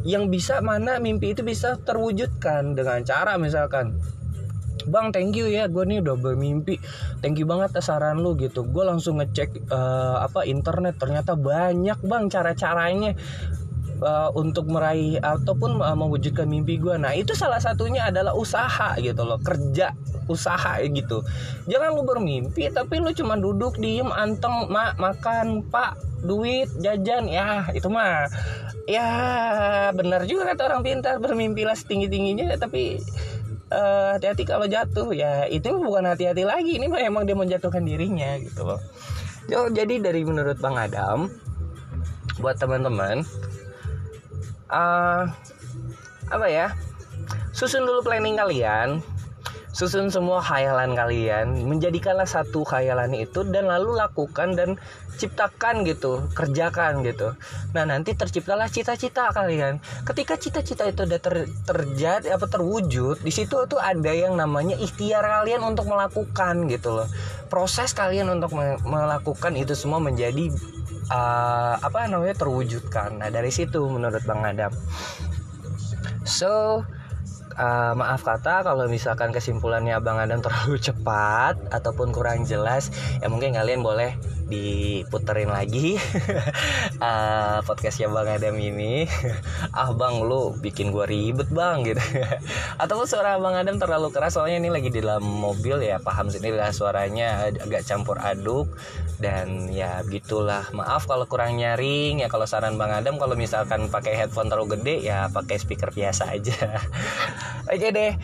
yang 0.06 0.30
bisa 0.30 0.62
mana 0.62 1.02
mimpi 1.02 1.34
itu 1.34 1.42
bisa 1.42 1.76
terwujudkan 1.82 2.78
dengan 2.78 3.02
cara 3.02 3.34
misalkan 3.36 3.98
Bang 4.86 5.10
thank 5.10 5.34
you 5.34 5.50
ya 5.50 5.66
gue 5.66 5.82
nih 5.82 5.98
udah 5.98 6.14
bermimpi. 6.14 6.78
Thank 7.18 7.42
you 7.42 7.46
banget 7.48 7.74
saran 7.82 8.22
lu 8.22 8.38
gitu. 8.38 8.62
Gue 8.62 8.86
langsung 8.86 9.18
ngecek 9.18 9.66
uh, 9.66 10.22
apa 10.22 10.46
internet. 10.46 10.94
Ternyata 11.02 11.34
banyak 11.34 11.98
bang 12.06 12.30
cara-caranya 12.30 13.18
uh, 13.98 14.30
Untuk 14.36 14.70
meraih 14.70 15.18
Ataupun 15.18 15.82
uh, 15.82 15.96
mewujudkan 15.96 16.46
mimpi 16.46 16.78
gue 16.78 16.94
Nah 17.00 17.16
itu 17.18 17.34
salah 17.34 17.58
satunya 17.58 18.08
adalah 18.08 18.36
usaha 18.36 18.94
gitu 19.00 19.26
loh 19.26 19.40
Kerja 19.40 19.90
usaha 20.26 20.82
gitu. 20.82 21.22
Jangan 21.70 21.94
lu 21.94 22.02
bermimpi 22.02 22.68
Tapi 22.70 22.98
lu 22.98 23.10
cuma 23.14 23.38
duduk 23.38 23.78
diem 23.78 24.10
anteng 24.10 24.68
mak 24.68 24.98
makan 24.98 25.64
pak 25.70 25.98
duit 26.26 26.66
jajan 26.82 27.30
ya 27.30 27.70
itu 27.70 27.86
mah 27.86 28.26
ya 28.88 29.08
benar 29.94 30.26
juga 30.26 30.50
kata 30.50 30.72
orang 30.72 30.82
pintar 30.82 31.22
bermimpilah 31.22 31.76
setinggi 31.76 32.10
tingginya 32.10 32.56
tapi 32.58 32.98
uh, 33.70 34.16
hati-hati 34.18 34.42
kalau 34.42 34.66
jatuh 34.66 35.14
ya 35.14 35.46
itu 35.46 35.70
bukan 35.78 36.08
hati-hati 36.08 36.42
lagi 36.42 36.80
ini 36.80 36.90
mah 36.90 37.02
emang 37.02 37.28
dia 37.28 37.38
menjatuhkan 37.38 37.84
dirinya 37.86 38.38
gitu 38.42 38.66
loh. 38.66 38.80
Jadi 39.46 40.02
dari 40.02 40.26
menurut 40.26 40.58
bang 40.58 40.74
Adam 40.74 41.30
buat 42.42 42.58
teman-teman 42.58 43.22
uh, 44.68 45.24
apa 46.26 46.46
ya 46.50 46.74
susun 47.54 47.86
dulu 47.86 48.02
planning 48.04 48.36
kalian 48.36 49.00
susun 49.76 50.08
semua 50.08 50.40
khayalan 50.40 50.96
kalian 50.96 51.68
menjadikanlah 51.68 52.24
satu 52.24 52.64
khayalan 52.64 53.12
itu 53.12 53.44
dan 53.52 53.68
lalu 53.68 53.92
lakukan 54.00 54.56
dan 54.56 54.80
ciptakan 55.20 55.84
gitu 55.84 56.24
kerjakan 56.32 57.04
gitu. 57.04 57.36
Nah 57.76 57.84
nanti 57.84 58.16
terciptalah 58.16 58.72
cita-cita 58.72 59.28
kalian. 59.36 59.76
Ketika 60.08 60.40
cita-cita 60.40 60.88
itu 60.88 61.04
udah 61.04 61.20
ter, 61.20 61.44
terjadi 61.68 62.40
apa 62.40 62.48
terwujud 62.48 63.20
di 63.20 63.28
situ 63.28 63.68
tuh 63.68 63.76
ada 63.76 64.16
yang 64.16 64.32
namanya 64.40 64.80
ikhtiar 64.80 65.20
kalian 65.20 65.60
untuk 65.60 65.92
melakukan 65.92 66.72
gitu 66.72 66.96
loh. 66.96 67.08
Proses 67.52 67.92
kalian 67.92 68.32
untuk 68.32 68.56
me 68.56 68.80
melakukan 68.80 69.60
itu 69.60 69.76
semua 69.76 70.00
menjadi 70.00 70.56
uh, 71.12 71.76
apa 71.84 72.08
namanya 72.08 72.32
terwujudkan. 72.40 73.20
Nah 73.20 73.28
dari 73.28 73.52
situ 73.52 73.84
menurut 73.92 74.24
bang 74.24 74.40
Adam. 74.40 74.72
So 76.24 76.80
uh, 77.56 77.92
maaf 77.96 78.22
kata 78.22 78.62
kalau 78.62 78.86
misalkan 78.86 79.32
kesimpulannya 79.32 79.98
Bang 80.04 80.20
Adam 80.20 80.44
terlalu 80.44 80.78
cepat 80.86 81.58
ataupun 81.72 82.12
kurang 82.12 82.44
jelas 82.44 82.92
ya 83.20 83.26
mungkin 83.32 83.56
kalian 83.56 83.80
boleh 83.82 84.14
diputerin 84.46 85.50
lagi. 85.50 85.98
Uh, 87.02 87.58
podcastnya 87.68 88.06
Bang 88.06 88.30
Adam 88.30 88.54
ini. 88.56 89.06
Ah 89.76 89.92
Bang 89.92 90.24
lu 90.24 90.56
bikin 90.56 90.94
gua 90.94 91.04
ribet 91.04 91.50
Bang 91.52 91.84
gitu. 91.84 92.00
Ataupun 92.82 93.04
suara 93.04 93.36
Bang 93.36 93.58
Adam 93.58 93.76
terlalu 93.76 94.08
keras 94.14 94.38
soalnya 94.38 94.62
ini 94.62 94.70
lagi 94.72 94.88
di 94.88 95.02
dalam 95.02 95.26
mobil 95.26 95.82
ya 95.84 96.00
paham 96.00 96.32
sini 96.32 96.54
lah 96.54 96.70
suaranya 96.70 97.50
agak 97.50 97.84
campur 97.84 98.16
aduk. 98.22 98.70
Dan 99.20 99.68
ya 99.72 100.00
gitulah 100.06 100.68
maaf 100.72 101.08
kalau 101.08 101.26
kurang 101.26 101.58
nyaring 101.58 102.22
ya 102.24 102.28
kalau 102.30 102.46
saran 102.46 102.78
Bang 102.78 102.94
Adam 102.94 103.18
kalau 103.18 103.34
misalkan 103.34 103.90
pakai 103.90 104.14
headphone 104.14 104.48
terlalu 104.48 104.78
gede 104.78 105.04
ya 105.04 105.28
pakai 105.28 105.58
speaker 105.58 105.90
biasa 105.90 106.32
aja. 106.32 106.80
Oke 107.66 107.90
deh 107.90 108.14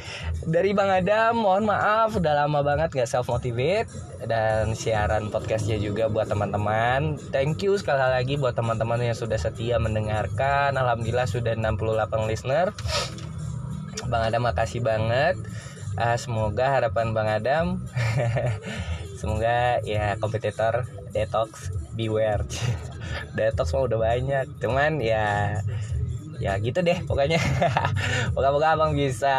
dari 0.46 0.70
Bang 0.72 0.88
Adam 0.88 1.42
mohon 1.42 1.66
maaf 1.66 2.14
udah 2.14 2.46
lama 2.46 2.62
banget 2.62 2.94
gak 2.94 3.10
self 3.10 3.26
motivate 3.26 3.90
dan 4.26 4.78
siaran 4.78 5.28
podcastnya 5.28 5.78
juga 5.78 6.06
buat 6.06 6.30
teman-teman. 6.30 7.18
Thank 7.34 7.66
you 7.66 7.74
sekali 7.78 8.02
lagi 8.02 8.34
buat 8.38 8.54
teman-teman 8.54 9.02
yang 9.02 9.16
sudah 9.16 9.38
setia 9.38 9.78
mendengarkan. 9.82 10.74
Alhamdulillah 10.74 11.26
sudah 11.26 11.58
68 11.58 12.28
listener. 12.30 12.70
Bang 14.06 14.22
Adam 14.28 14.46
makasih 14.46 14.82
banget. 14.82 15.38
Uh, 15.92 16.16
semoga 16.16 16.72
harapan 16.72 17.12
Bang 17.12 17.28
Adam 17.28 17.84
semoga 19.20 19.76
ya 19.84 20.16
kompetitor 20.16 20.88
detox 21.12 21.68
beware. 21.92 22.46
detox 23.36 23.74
mah 23.74 23.84
udah 23.84 23.98
banyak. 24.00 24.46
Cuman 24.62 25.02
ya 25.02 25.60
ya 26.42 26.58
gitu 26.58 26.82
deh 26.82 26.98
pokoknya 27.06 27.38
moga-moga 28.34 28.74
abang 28.74 28.98
bisa 28.98 29.38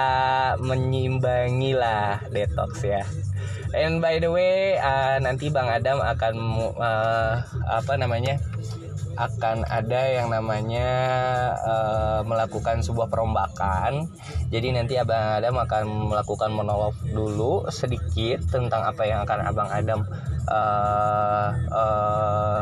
menyeimbangi 0.63 1.75
lah 1.75 2.23
detox 2.31 2.87
ya 2.87 3.03
And 3.74 4.00
by 4.00 4.22
the 4.22 4.30
way, 4.30 4.77
uh, 4.77 5.18
nanti 5.18 5.50
Bang 5.50 5.65
Adam 5.65 5.98
akan 5.98 6.34
uh, 6.77 7.42
apa 7.65 7.94
namanya? 7.98 8.38
akan 9.13 9.62
ada 9.70 10.01
yang 10.10 10.34
namanya 10.34 10.89
uh, 11.62 12.20
melakukan 12.25 12.82
sebuah 12.82 13.13
perombakan. 13.13 14.10
Jadi 14.50 14.74
nanti 14.74 14.98
Abang 14.98 15.38
Adam 15.38 15.56
akan 15.62 15.84
melakukan 16.10 16.50
monolog 16.50 16.98
dulu 17.06 17.70
sedikit 17.70 18.42
tentang 18.50 18.82
apa 18.82 19.06
yang 19.06 19.22
akan 19.22 19.39
Abang 19.46 19.70
Adam 19.70 20.01
uh, 20.50 21.50
uh, 21.70 22.62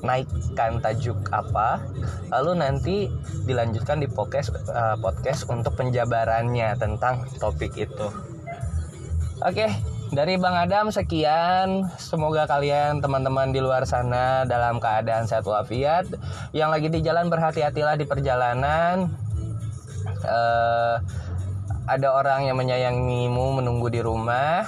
naikkan 0.00 0.80
tajuk 0.80 1.28
apa. 1.28 1.84
Lalu 2.32 2.52
nanti 2.56 2.96
dilanjutkan 3.44 4.00
di 4.00 4.08
podcast 4.08 4.56
uh, 4.72 4.96
podcast 4.96 5.44
untuk 5.52 5.76
penjabarannya 5.76 6.72
tentang 6.80 7.28
topik 7.36 7.76
itu. 7.76 8.08
Oke, 9.44 9.68
dari 10.10 10.34
Bang 10.36 10.58
Adam 10.58 10.90
sekian. 10.90 11.86
Semoga 11.96 12.46
kalian 12.50 12.98
teman-teman 12.98 13.54
di 13.54 13.62
luar 13.62 13.86
sana 13.86 14.42
dalam 14.46 14.82
keadaan 14.82 15.30
sehat 15.30 15.46
walafiat. 15.46 16.06
Yang 16.50 16.70
lagi 16.70 16.88
di 16.90 17.00
jalan 17.02 17.30
berhati-hatilah 17.30 17.94
di 17.94 18.06
perjalanan. 18.06 19.10
Uh, 20.26 20.98
ada 21.86 22.08
orang 22.14 22.46
yang 22.46 22.58
menyayangimu 22.58 23.62
menunggu 23.62 23.88
di 23.90 24.02
rumah. 24.02 24.66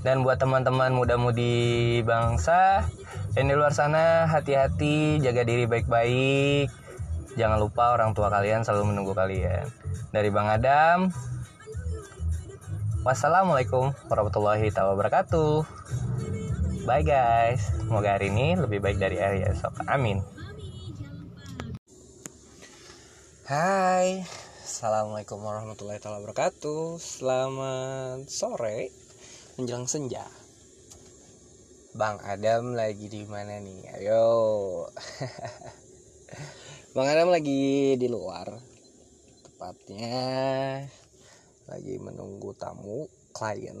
Dan 0.00 0.24
buat 0.24 0.40
teman-teman 0.40 0.96
muda-mudi 0.96 2.00
bangsa 2.08 2.88
yang 3.36 3.46
di 3.46 3.54
luar 3.54 3.70
sana 3.70 4.24
hati-hati, 4.26 5.20
jaga 5.20 5.44
diri 5.44 5.68
baik-baik. 5.68 6.72
Jangan 7.36 7.60
lupa 7.60 7.92
orang 7.94 8.16
tua 8.16 8.32
kalian 8.32 8.64
selalu 8.64 8.90
menunggu 8.96 9.12
kalian. 9.12 9.68
Dari 10.10 10.32
Bang 10.32 10.48
Adam, 10.48 11.12
Wassalamualaikum 13.00 13.96
warahmatullahi 14.12 14.68
wabarakatuh. 14.76 15.64
Bye 16.84 17.00
guys. 17.00 17.72
Semoga 17.80 18.20
hari 18.20 18.28
ini 18.28 18.60
lebih 18.60 18.84
baik 18.84 19.00
dari 19.00 19.16
hari 19.16 19.40
esok. 19.40 19.88
Amin. 19.88 20.20
Hai. 23.48 24.20
Assalamualaikum 24.60 25.40
warahmatullahi 25.40 25.96
wabarakatuh. 25.96 27.00
Selamat 27.00 28.28
sore 28.28 28.92
menjelang 29.56 29.88
senja. 29.88 30.28
Bang 31.96 32.20
Adam 32.20 32.76
lagi 32.76 33.08
di 33.08 33.24
mana 33.24 33.64
nih? 33.64 33.96
Ayo. 33.96 34.28
Bang 36.94 37.08
Adam 37.08 37.32
lagi 37.32 37.96
di 37.96 38.08
luar. 38.12 38.52
Tepatnya 39.48 40.20
lagi 41.70 41.96
menunggu 42.02 42.50
tamu 42.58 43.06
klien. 43.30 43.78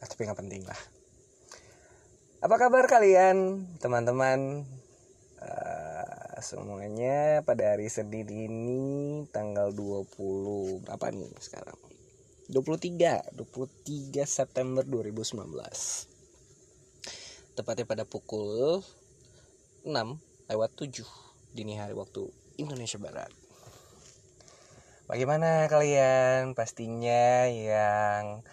Ah, 0.00 0.08
tapi 0.08 0.24
nggak 0.24 0.40
penting 0.40 0.64
lah. 0.64 0.80
Apa 2.40 2.56
kabar 2.56 2.88
kalian, 2.88 3.68
teman-teman? 3.80 4.64
Uh, 5.36 6.36
semuanya 6.40 7.44
pada 7.44 7.76
hari 7.76 7.92
Senin 7.92 8.28
ini 8.28 8.82
tanggal 9.28 9.72
20 9.76 10.84
berapa 10.84 11.12
nih 11.12 11.32
sekarang? 11.40 11.76
23, 12.48 13.36
23 13.36 14.24
September 14.24 14.84
2019. 14.84 15.44
Tepatnya 17.56 17.84
pada 17.88 18.04
pukul 18.04 18.84
6 19.82 19.92
lewat 20.52 20.70
7 20.76 21.02
dini 21.56 21.80
hari 21.80 21.96
waktu 21.96 22.28
Indonesia 22.60 23.00
Barat. 23.00 23.45
Bagaimana 25.16 25.64
kalian? 25.64 26.52
Pastinya 26.52 27.48
yang 27.48 28.44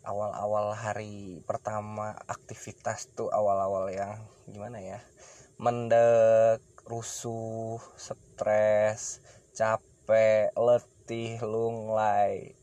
awal-awal 0.00 0.72
hari 0.72 1.44
pertama 1.44 2.16
aktivitas 2.24 3.12
tuh 3.12 3.28
awal-awal 3.28 3.92
yang 3.92 4.24
gimana 4.48 4.80
ya? 4.80 5.04
Mendek 5.60 6.64
rusuh 6.88 7.76
stres 8.00 9.20
capek 9.52 10.56
letih 10.56 11.36
lunglai. 11.44 12.56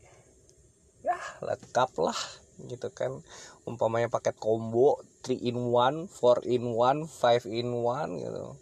Ya 1.06 1.22
lengkap 1.38 1.94
lah 1.94 2.18
gitu 2.66 2.90
kan. 2.90 3.22
Umpamanya 3.62 4.10
paket 4.10 4.34
combo 4.34 4.98
3 5.22 5.38
in 5.38 5.70
1 5.70 6.10
4 6.10 6.42
in 6.42 6.74
1 6.74 7.06
5 7.06 7.46
in 7.54 7.70
1 7.70 8.18
gitu 8.18 8.58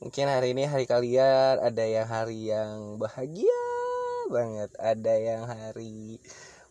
mungkin 0.00 0.26
hari 0.32 0.56
ini 0.56 0.64
hari 0.64 0.88
kalian 0.88 1.60
ada 1.60 1.84
yang 1.84 2.08
hari 2.08 2.48
yang 2.48 2.96
bahagia 2.96 3.62
banget 4.32 4.72
ada 4.80 5.14
yang 5.14 5.44
hari 5.44 6.18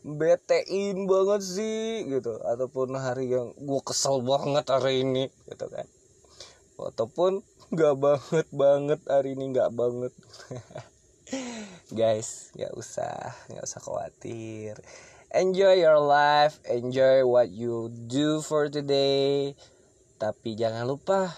betein 0.04 1.08
banget 1.08 1.42
sih 1.44 2.08
gitu. 2.08 2.40
Ataupun 2.44 2.96
hari 2.96 3.32
yang 3.32 3.52
gue 3.56 3.82
kesel 3.84 4.24
banget 4.24 4.66
hari 4.72 5.04
ini 5.04 5.28
gitu 5.48 5.68
kan. 5.68 5.88
Ataupun 6.80 7.44
nggak 7.70 7.96
banget 8.00 8.48
banget 8.50 9.00
hari 9.06 9.36
ini 9.36 9.52
nggak 9.52 9.72
banget. 9.76 10.14
Guys 12.00 12.50
nggak 12.56 12.74
usah 12.74 13.36
nggak 13.52 13.66
usah 13.66 13.82
khawatir. 13.84 14.80
Enjoy 15.30 15.78
your 15.78 16.02
life 16.02 16.58
enjoy 16.66 17.22
what 17.28 17.52
you 17.52 17.92
do 18.08 18.42
for 18.42 18.72
today. 18.72 19.54
Tapi 20.20 20.56
jangan 20.56 20.88
lupa 20.88 21.32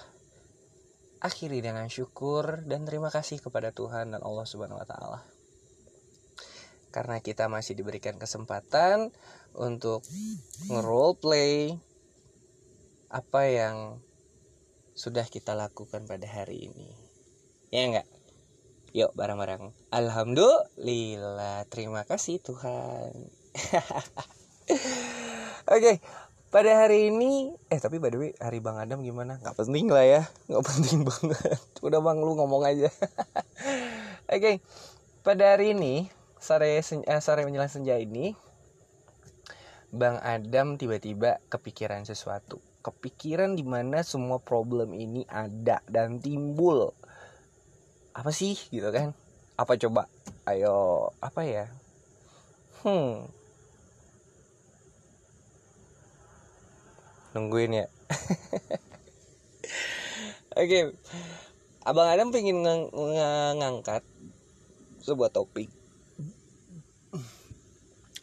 akhiri 1.22 1.62
dengan 1.62 1.86
syukur 1.88 2.66
dan 2.66 2.84
terima 2.84 3.14
kasih 3.14 3.38
kepada 3.40 3.70
Tuhan 3.70 4.12
dan 4.12 4.22
Allah 4.26 4.46
Subhanahu 4.46 4.82
wa 4.82 4.88
taala 4.90 5.22
karena 6.92 7.24
kita 7.24 7.48
masih 7.48 7.74
diberikan 7.74 8.20
kesempatan 8.20 9.16
untuk 9.56 10.04
nge-role 10.68 11.16
play 11.18 11.80
apa 13.08 13.48
yang 13.48 13.76
sudah 14.96 15.24
kita 15.28 15.56
lakukan 15.56 16.04
pada 16.04 16.28
hari 16.28 16.68
ini. 16.68 16.92
Ya 17.72 17.88
enggak? 17.88 18.08
Yuk 18.92 19.16
bareng-bareng. 19.16 19.72
Alhamdulillah. 19.92 21.64
Terima 21.72 22.04
kasih 22.04 22.44
Tuhan. 22.44 23.12
Oke, 25.72 25.80
okay, 25.80 25.96
pada 26.52 26.84
hari 26.84 27.08
ini 27.08 27.56
eh 27.72 27.80
tapi 27.80 27.96
by 27.96 28.12
the 28.12 28.20
way 28.20 28.32
hari 28.36 28.60
Bang 28.60 28.76
Adam 28.76 29.00
gimana? 29.00 29.40
Gak 29.40 29.56
penting 29.56 29.88
lah 29.88 30.04
ya. 30.04 30.22
Gak 30.52 30.66
penting 30.68 31.02
banget. 31.10 31.58
Udah 31.80 32.04
Bang 32.04 32.20
lu 32.20 32.36
ngomong 32.36 32.68
aja. 32.68 32.92
Oke. 34.28 34.36
okay, 34.36 34.56
pada 35.24 35.56
hari 35.56 35.72
ini 35.72 36.12
sore 36.44 36.76
eh, 36.84 37.22
sore 37.24 37.48
menjelang 37.48 37.72
senja 37.72 37.96
ini 37.96 38.36
Bang 39.96 40.20
Adam 40.20 40.76
tiba-tiba 40.76 41.40
kepikiran 41.48 42.04
sesuatu. 42.04 42.60
Kepikiran 42.84 43.56
di 43.56 43.64
mana 43.64 44.04
semua 44.04 44.44
problem 44.44 44.92
ini 44.92 45.24
ada 45.32 45.80
dan 45.88 46.20
timbul. 46.20 46.92
Apa 48.12 48.36
sih 48.36 48.60
gitu 48.76 48.92
kan? 48.92 49.16
Apa 49.56 49.80
coba? 49.80 50.12
Ayo, 50.44 51.12
apa 51.24 51.48
ya? 51.48 51.72
Hmm. 52.84 53.41
Nungguin 57.32 57.80
ya. 57.84 57.88
Oke. 60.60 60.68
Okay. 60.68 60.84
Abang 61.82 62.12
Adam 62.12 62.30
pengen 62.30 62.62
ng 62.62 62.94
ng 62.94 63.58
ngangkat 63.58 64.06
sebuah 65.02 65.34
topik 65.34 65.72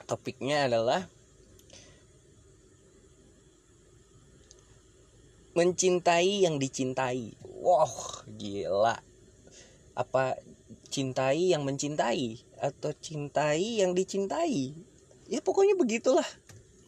topiknya 0.08 0.64
adalah 0.64 1.04
mencintai 5.52 6.48
yang 6.48 6.56
dicintai. 6.56 7.36
Wow, 7.60 8.24
gila. 8.40 8.96
Apa 9.92 10.40
cintai 10.88 11.52
yang 11.52 11.68
mencintai 11.68 12.40
atau 12.56 12.96
cintai 12.96 13.84
yang 13.84 13.92
dicintai? 13.92 14.72
Ya 15.28 15.44
pokoknya 15.44 15.76
begitulah. 15.76 16.24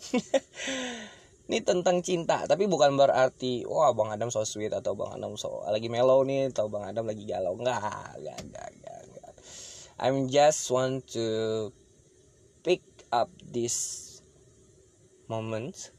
Ini 1.51 1.67
tentang 1.67 1.99
cinta, 1.99 2.47
tapi 2.47 2.71
bukan 2.71 2.95
berarti 2.95 3.67
wah 3.67 3.91
Bang 3.91 4.15
Adam 4.15 4.31
so 4.31 4.47
sweet 4.47 4.71
atau 4.71 4.95
Bang 4.95 5.19
Adam 5.19 5.35
so 5.35 5.67
lagi 5.67 5.91
mellow 5.91 6.23
nih 6.23 6.55
atau 6.55 6.71
Bang 6.71 6.87
Adam 6.87 7.11
lagi 7.11 7.27
galau. 7.27 7.59
Enggak, 7.59 7.83
enggak, 8.23 8.39
enggak, 8.39 8.69
enggak. 8.71 8.99
enggak. 9.03 9.35
I'm 9.99 10.31
just 10.31 10.71
want 10.71 11.11
to 11.19 11.27
pick 12.63 12.87
up 13.11 13.35
this 13.43 14.07
moment 15.27 15.91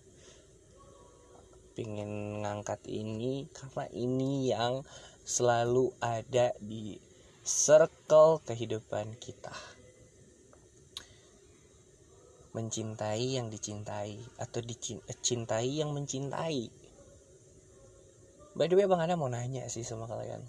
pengen 1.75 2.43
ngangkat 2.47 2.79
ini 2.87 3.51
karena 3.51 3.85
ini 3.91 4.55
yang 4.55 4.87
selalu 5.27 5.91
ada 5.99 6.55
di 6.63 6.95
circle 7.43 8.39
kehidupan 8.47 9.19
kita 9.19 9.51
mencintai 12.51 13.39
yang 13.39 13.47
dicintai 13.47 14.19
atau 14.39 14.59
dicintai 14.59 15.69
yang 15.71 15.95
mencintai. 15.95 16.67
By 18.51 18.67
the 18.67 18.75
way 18.75 18.87
bang 18.87 18.99
Ana 18.99 19.15
mau 19.15 19.31
nanya 19.31 19.67
sih 19.71 19.87
sama 19.87 20.11
kalian. 20.11 20.43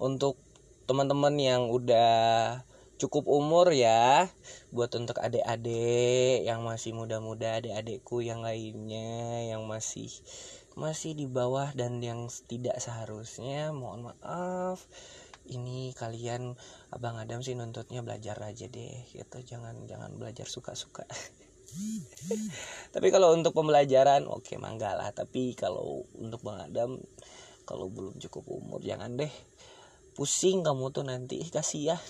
Untuk 0.00 0.40
teman-teman 0.88 1.36
yang 1.36 1.68
udah 1.68 2.64
cukup 2.96 3.28
umur 3.28 3.76
ya 3.76 4.32
buat 4.72 4.88
untuk 4.96 5.20
adik-adik 5.20 6.48
yang 6.48 6.64
masih 6.64 6.96
muda-muda 6.96 7.60
adik-adikku 7.60 8.24
yang 8.24 8.40
lainnya 8.40 9.52
yang 9.52 9.68
masih 9.68 10.08
masih 10.72 11.12
di 11.12 11.28
bawah 11.28 11.76
dan 11.76 12.00
yang 12.00 12.32
tidak 12.48 12.80
seharusnya 12.80 13.68
mohon 13.76 14.12
maaf 14.12 14.88
ini 15.48 15.94
kalian 15.94 16.54
abang 16.90 17.16
Adam 17.16 17.40
sih 17.40 17.54
nuntutnya 17.54 18.02
belajar 18.02 18.36
aja 18.42 18.66
deh 18.66 19.06
gitu. 19.10 19.38
Jangan 19.42 19.86
jangan 19.86 20.14
belajar 20.18 20.46
suka-suka. 20.46 21.06
Tapi 22.94 23.08
kalau 23.10 23.34
untuk 23.34 23.52
pembelajaran 23.52 24.24
oke 24.30 24.46
okay, 24.46 24.56
mangga 24.56 24.96
tapi 25.12 25.52
kalau 25.58 26.06
untuk 26.16 26.40
bang 26.46 26.62
Adam 26.62 26.96
kalau 27.66 27.90
belum 27.90 28.16
cukup 28.22 28.46
umur 28.48 28.80
jangan 28.80 29.18
deh. 29.18 29.30
Pusing 30.16 30.64
kamu 30.64 30.94
tuh 30.96 31.04
nanti 31.04 31.44
kasihan. 31.52 32.00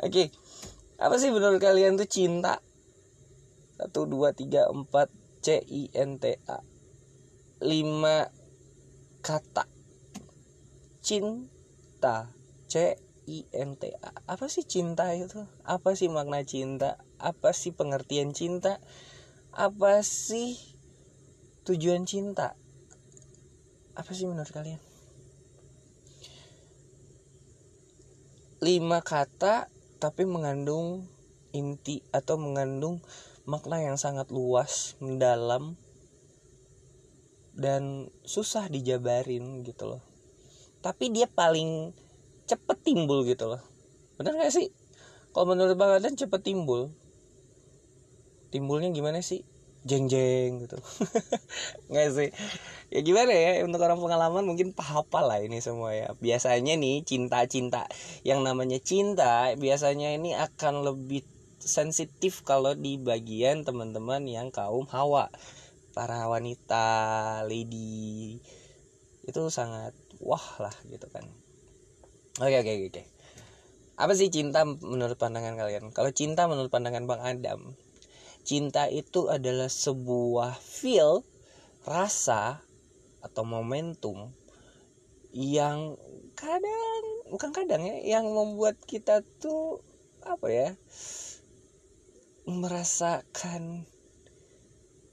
Oke 0.00 0.12
okay. 0.12 0.28
apa 1.00 1.16
sih 1.16 1.32
menurut 1.32 1.56
kalian 1.56 1.96
tuh 1.96 2.04
cinta? 2.04 2.60
Satu 3.80 4.04
dua 4.04 4.36
tiga 4.36 4.68
empat 4.68 5.08
C 5.40 5.56
I 5.56 5.88
N 5.96 6.20
T 6.20 6.36
A. 6.44 6.60
Lima 7.64 8.28
kata 9.24 9.79
cinta. 11.10 12.30
C 12.70 12.94
I 13.26 13.42
N 13.50 13.74
T 13.74 13.90
A. 13.98 14.14
Apa 14.30 14.46
sih 14.46 14.62
cinta 14.62 15.10
itu? 15.10 15.42
Apa 15.66 15.98
sih 15.98 16.06
makna 16.06 16.46
cinta? 16.46 17.02
Apa 17.18 17.50
sih 17.50 17.74
pengertian 17.74 18.30
cinta? 18.30 18.78
Apa 19.50 20.06
sih 20.06 20.54
tujuan 21.66 22.06
cinta? 22.06 22.54
Apa 23.98 24.14
sih 24.14 24.30
menurut 24.30 24.54
kalian? 24.54 24.78
Lima 28.62 29.02
kata 29.02 29.66
tapi 29.98 30.22
mengandung 30.30 31.10
inti 31.50 32.06
atau 32.14 32.38
mengandung 32.38 33.02
makna 33.50 33.82
yang 33.82 33.98
sangat 33.98 34.30
luas 34.30 34.94
mendalam 35.02 35.74
dan 37.58 38.14
susah 38.22 38.70
dijabarin 38.70 39.66
gitu 39.66 39.90
loh 39.90 40.09
tapi 40.80 41.12
dia 41.12 41.28
paling 41.28 41.92
cepet 42.48 42.78
timbul 42.82 43.22
gitu 43.28 43.46
loh. 43.46 43.62
Bener 44.16 44.36
gak 44.36 44.52
sih? 44.52 44.72
Kalau 45.30 45.46
menurut 45.54 45.78
bang 45.78 46.02
Adan 46.02 46.18
cepet 46.18 46.42
timbul. 46.42 46.90
Timbulnya 48.50 48.90
gimana 48.90 49.22
sih? 49.22 49.46
Jeng 49.86 50.10
jeng 50.10 50.66
gitu. 50.66 50.76
Nggak 51.90 52.08
sih? 52.12 52.28
Ya 52.90 53.00
gimana 53.06 53.30
ya? 53.30 53.62
Untuk 53.62 53.80
orang 53.80 54.02
pengalaman 54.02 54.44
mungkin 54.44 54.74
pahapal 54.74 55.30
lah 55.30 55.38
ini 55.38 55.62
semua 55.62 55.94
ya. 55.94 56.10
Biasanya 56.18 56.74
nih 56.74 57.06
cinta 57.06 57.46
cinta 57.46 57.86
yang 58.26 58.42
namanya 58.42 58.82
cinta 58.82 59.54
biasanya 59.54 60.18
ini 60.18 60.34
akan 60.34 60.82
lebih 60.84 61.22
sensitif 61.62 62.42
kalau 62.42 62.74
di 62.74 62.98
bagian 62.98 63.62
teman-teman 63.62 64.26
yang 64.26 64.50
kaum 64.50 64.90
hawa. 64.90 65.30
Para 65.94 66.26
wanita 66.26 66.84
lady. 67.46 68.42
Itu 69.22 69.46
sangat 69.54 69.94
wah 70.20 70.46
lah 70.62 70.74
gitu 70.86 71.08
kan. 71.08 71.24
Oke 72.40 72.60
oke 72.62 72.72
oke 72.88 73.04
apa 74.00 74.16
sih 74.16 74.32
cinta 74.32 74.64
menurut 74.64 75.20
pandangan 75.20 75.60
kalian? 75.60 75.92
Kalau 75.92 76.08
cinta 76.08 76.48
menurut 76.48 76.72
pandangan 76.72 77.04
bang 77.04 77.20
Adam 77.20 77.76
cinta 78.40 78.88
itu 78.88 79.28
adalah 79.28 79.68
sebuah 79.68 80.56
feel 80.56 81.20
rasa 81.84 82.64
atau 83.20 83.44
momentum 83.44 84.32
yang 85.30 86.00
kadang 86.34 87.04
bukan 87.28 87.52
kadang 87.52 87.84
ya 87.84 88.18
yang 88.18 88.26
membuat 88.32 88.80
kita 88.88 89.22
tuh 89.38 89.84
apa 90.24 90.46
ya 90.50 90.68
merasakan 92.48 93.84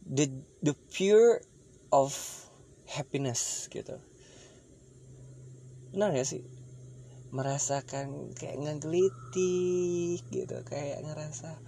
the 0.01 0.31
the 0.63 0.73
pure 0.95 1.43
of 1.91 2.15
happiness 2.87 3.67
gitu 3.69 3.99
benar 5.93 6.15
gak 6.15 6.27
sih? 6.27 6.43
Merasakan 7.35 8.31
kayak 8.39 8.57
ngegelitik 8.59 10.23
gitu 10.31 10.57
kayak 10.63 11.03
ngerasa 11.03 11.59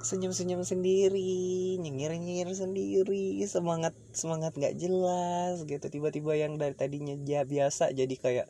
senyum-senyum 0.00 0.64
sendiri 0.64 1.76
nyengir-nyengir 1.76 2.48
sendiri 2.56 3.36
semangat 3.44 3.92
semangat 4.16 4.56
nggak 4.56 4.80
jelas 4.80 5.62
gitu. 5.68 5.86
Tiba-tiba 5.86 6.34
yang 6.40 6.56
dari 6.56 6.72
tadinya 6.72 7.12
ya 7.28 7.44
biasa 7.44 7.92
jadi 7.92 8.14
kayak 8.16 8.48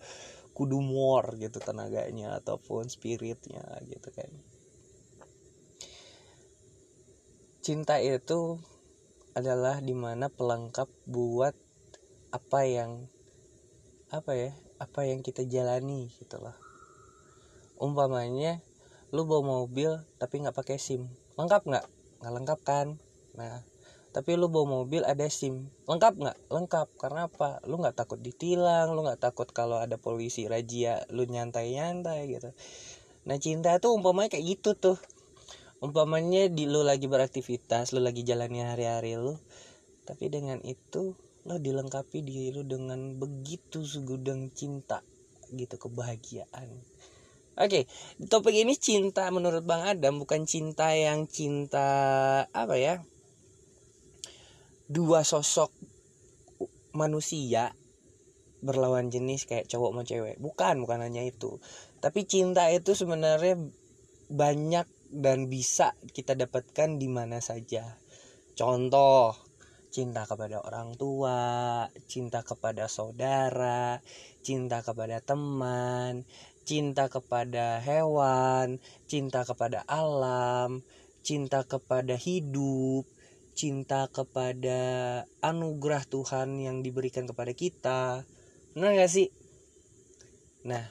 kudu 0.54 0.78
more 0.78 1.34
gitu 1.40 1.58
tenaganya 1.58 2.38
ataupun 2.38 2.86
spiritnya 2.86 3.64
gitu 3.90 4.08
kan. 4.14 4.30
Cinta 7.60 8.00
itu 8.00 8.56
adalah 9.36 9.78
di 9.82 9.94
mana 9.94 10.30
pelengkap 10.30 10.88
buat 11.06 11.54
apa 12.30 12.60
yang 12.66 13.10
apa 14.10 14.34
ya 14.34 14.50
apa 14.82 15.06
yang 15.06 15.22
kita 15.22 15.46
jalani 15.46 16.10
gitu 16.18 16.42
loh. 16.42 16.54
Umpamanya 17.78 18.58
lu 19.14 19.22
bawa 19.22 19.62
mobil 19.62 20.02
tapi 20.18 20.42
nggak 20.42 20.54
pakai 20.54 20.82
sim. 20.82 21.06
Lengkap 21.38 21.62
nggak? 21.62 21.86
Nggak 22.18 22.32
lengkap 22.34 22.60
kan? 22.66 22.88
Nah 23.38 23.62
tapi 24.10 24.34
lu 24.34 24.50
bawa 24.50 24.82
mobil 24.82 25.06
ada 25.06 25.30
sim. 25.30 25.70
Lengkap 25.86 26.14
nggak? 26.18 26.38
Lengkap. 26.50 26.88
Karena 26.98 27.30
apa? 27.30 27.62
Lu 27.70 27.78
nggak 27.78 27.94
takut 27.94 28.18
ditilang 28.18 28.98
lu 28.98 29.06
nggak 29.06 29.22
takut 29.22 29.46
kalau 29.54 29.78
ada 29.78 29.94
polisi 29.94 30.50
razia 30.50 31.06
lu 31.14 31.22
nyantai 31.30 31.78
nyantai 31.78 32.26
gitu. 32.34 32.50
Nah 33.30 33.38
cinta 33.38 33.78
tuh 33.78 33.94
umpamanya 33.94 34.34
kayak 34.34 34.58
gitu 34.58 34.74
tuh. 34.74 34.98
Umpamanya 35.78 36.50
di 36.50 36.66
lu 36.66 36.82
lagi 36.82 37.06
beraktivitas 37.06 37.94
lu 37.94 38.02
lagi 38.02 38.26
jalani 38.26 38.66
hari-hari 38.66 39.14
lu 39.14 39.38
tapi 40.10 40.26
dengan 40.26 40.58
itu 40.66 41.14
lo 41.48 41.56
dilengkapi 41.56 42.20
diri 42.20 42.52
lu 42.52 42.66
dengan 42.68 43.16
begitu 43.16 43.80
segudang 43.80 44.52
cinta 44.52 45.00
gitu 45.54 45.76
kebahagiaan 45.80 46.68
Oke, 47.60 47.84
okay, 47.84 48.24
topik 48.30 48.56
ini 48.56 48.72
cinta 48.78 49.28
menurut 49.28 49.60
Bang 49.68 49.84
Adam 49.84 50.22
bukan 50.22 50.48
cinta 50.48 50.96
yang 50.96 51.28
cinta 51.28 51.84
apa 52.56 52.78
ya? 52.80 53.04
Dua 54.88 55.26
sosok 55.26 55.68
manusia 56.96 57.76
berlawan 58.64 59.12
jenis 59.12 59.44
kayak 59.44 59.68
cowok 59.68 59.92
sama 59.92 60.02
cewek. 60.08 60.36
Bukan, 60.40 60.80
bukan 60.80 61.04
hanya 61.04 61.20
itu. 61.20 61.60
Tapi 62.00 62.24
cinta 62.24 62.64
itu 62.72 62.96
sebenarnya 62.96 63.60
banyak 64.32 64.86
dan 65.10 65.50
bisa 65.50 65.92
kita 66.14 66.38
dapatkan 66.38 66.96
di 66.96 67.12
mana 67.12 67.42
saja. 67.44 67.98
Contoh, 68.56 69.34
cinta 69.90 70.22
kepada 70.24 70.62
orang 70.62 70.94
tua, 70.94 71.86
cinta 72.06 72.46
kepada 72.46 72.86
saudara, 72.86 73.98
cinta 74.40 74.86
kepada 74.86 75.18
teman, 75.18 76.24
cinta 76.62 77.10
kepada 77.10 77.82
hewan, 77.82 78.78
cinta 79.10 79.42
kepada 79.42 79.82
alam, 79.90 80.86
cinta 81.26 81.66
kepada 81.66 82.14
hidup, 82.14 83.04
cinta 83.58 84.06
kepada 84.08 84.80
anugerah 85.42 86.06
Tuhan 86.06 86.62
yang 86.62 86.80
diberikan 86.86 87.26
kepada 87.26 87.52
kita. 87.52 88.22
Benar 88.72 88.94
gak 88.94 89.10
sih? 89.10 89.28
Nah, 90.64 90.86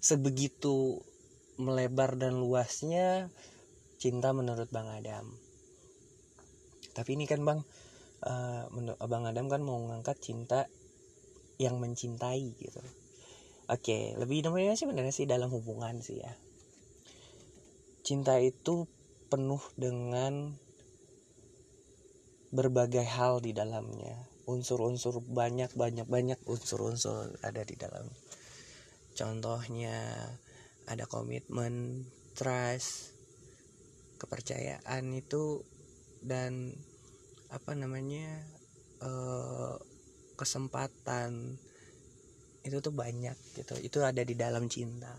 sebegitu 0.00 1.04
melebar 1.60 2.16
dan 2.16 2.40
luasnya 2.40 3.28
cinta 4.00 4.32
menurut 4.34 4.66
Bang 4.72 4.88
Adam. 4.90 5.30
Tapi 6.96 7.14
ini 7.14 7.28
kan 7.28 7.44
Bang, 7.46 7.62
uh, 8.24 9.06
Bang 9.06 9.26
Adam 9.26 9.46
kan 9.50 9.62
mau 9.62 9.78
ngangkat 9.86 10.18
cinta 10.22 10.66
yang 11.60 11.78
mencintai 11.78 12.56
gitu 12.58 12.82
Oke, 13.70 14.12
lebih 14.18 14.44
namanya 14.44 14.76
sih 14.76 14.84
benar 14.84 15.08
sih 15.14 15.24
dalam 15.24 15.48
hubungan 15.48 16.02
sih 16.02 16.20
ya. 16.20 16.34
Cinta 18.04 18.36
itu 18.42 18.90
penuh 19.32 19.64
dengan 19.80 20.52
berbagai 22.52 23.06
hal 23.06 23.40
di 23.40 23.56
dalamnya. 23.56 24.28
Unsur-unsur 24.50 25.24
banyak 25.24 25.72
banyak 25.72 26.04
banyak 26.04 26.36
unsur-unsur 26.44 27.32
ada 27.40 27.64
di 27.64 27.78
dalam. 27.78 28.10
Contohnya 29.16 30.26
ada 30.84 31.08
komitmen, 31.08 32.04
trust, 32.36 33.16
kepercayaan 34.20 35.16
itu 35.16 35.64
dan 36.20 36.76
apa 37.52 37.76
namanya 37.76 38.40
uh, 39.04 39.76
kesempatan 40.40 41.60
itu 42.64 42.78
tuh 42.80 42.94
banyak 42.94 43.36
gitu. 43.58 43.74
Itu 43.78 44.00
ada 44.00 44.24
di 44.24 44.32
dalam 44.32 44.72
cinta. 44.72 45.12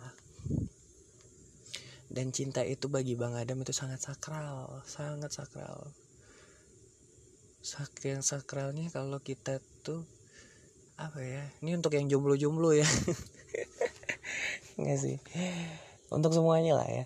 Dan 2.14 2.30
cinta 2.30 2.62
itu 2.62 2.90
bagi 2.90 3.18
bang 3.18 3.38
Adam 3.38 3.66
itu 3.66 3.74
sangat 3.74 4.02
sakral 4.02 4.82
sangat 4.86 5.34
sakral. 5.34 5.94
Saking 7.64 8.22
sakralnya 8.22 8.90
kalau 8.92 9.18
kita 9.24 9.64
tuh 9.82 10.04
apa 10.94 11.26
ya 11.26 11.42
ini 11.66 11.74
untuk 11.74 11.98
yang 11.98 12.06
jomblo-jomblo 12.10 12.74
ya. 12.76 12.86
Nggak 14.80 15.00
sih? 15.00 15.18
Untuk 16.14 16.34
semuanya 16.34 16.78
lah 16.78 16.90
ya. 16.90 17.06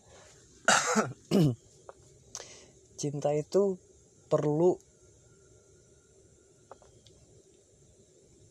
Cinta 3.00 3.32
itu 3.32 3.80
perlu 4.28 4.76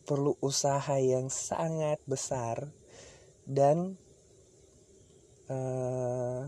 perlu 0.07 0.39
usaha 0.39 0.95
yang 0.95 1.27
sangat 1.27 1.99
besar 2.07 2.71
dan 3.43 3.99
uh, 5.51 6.47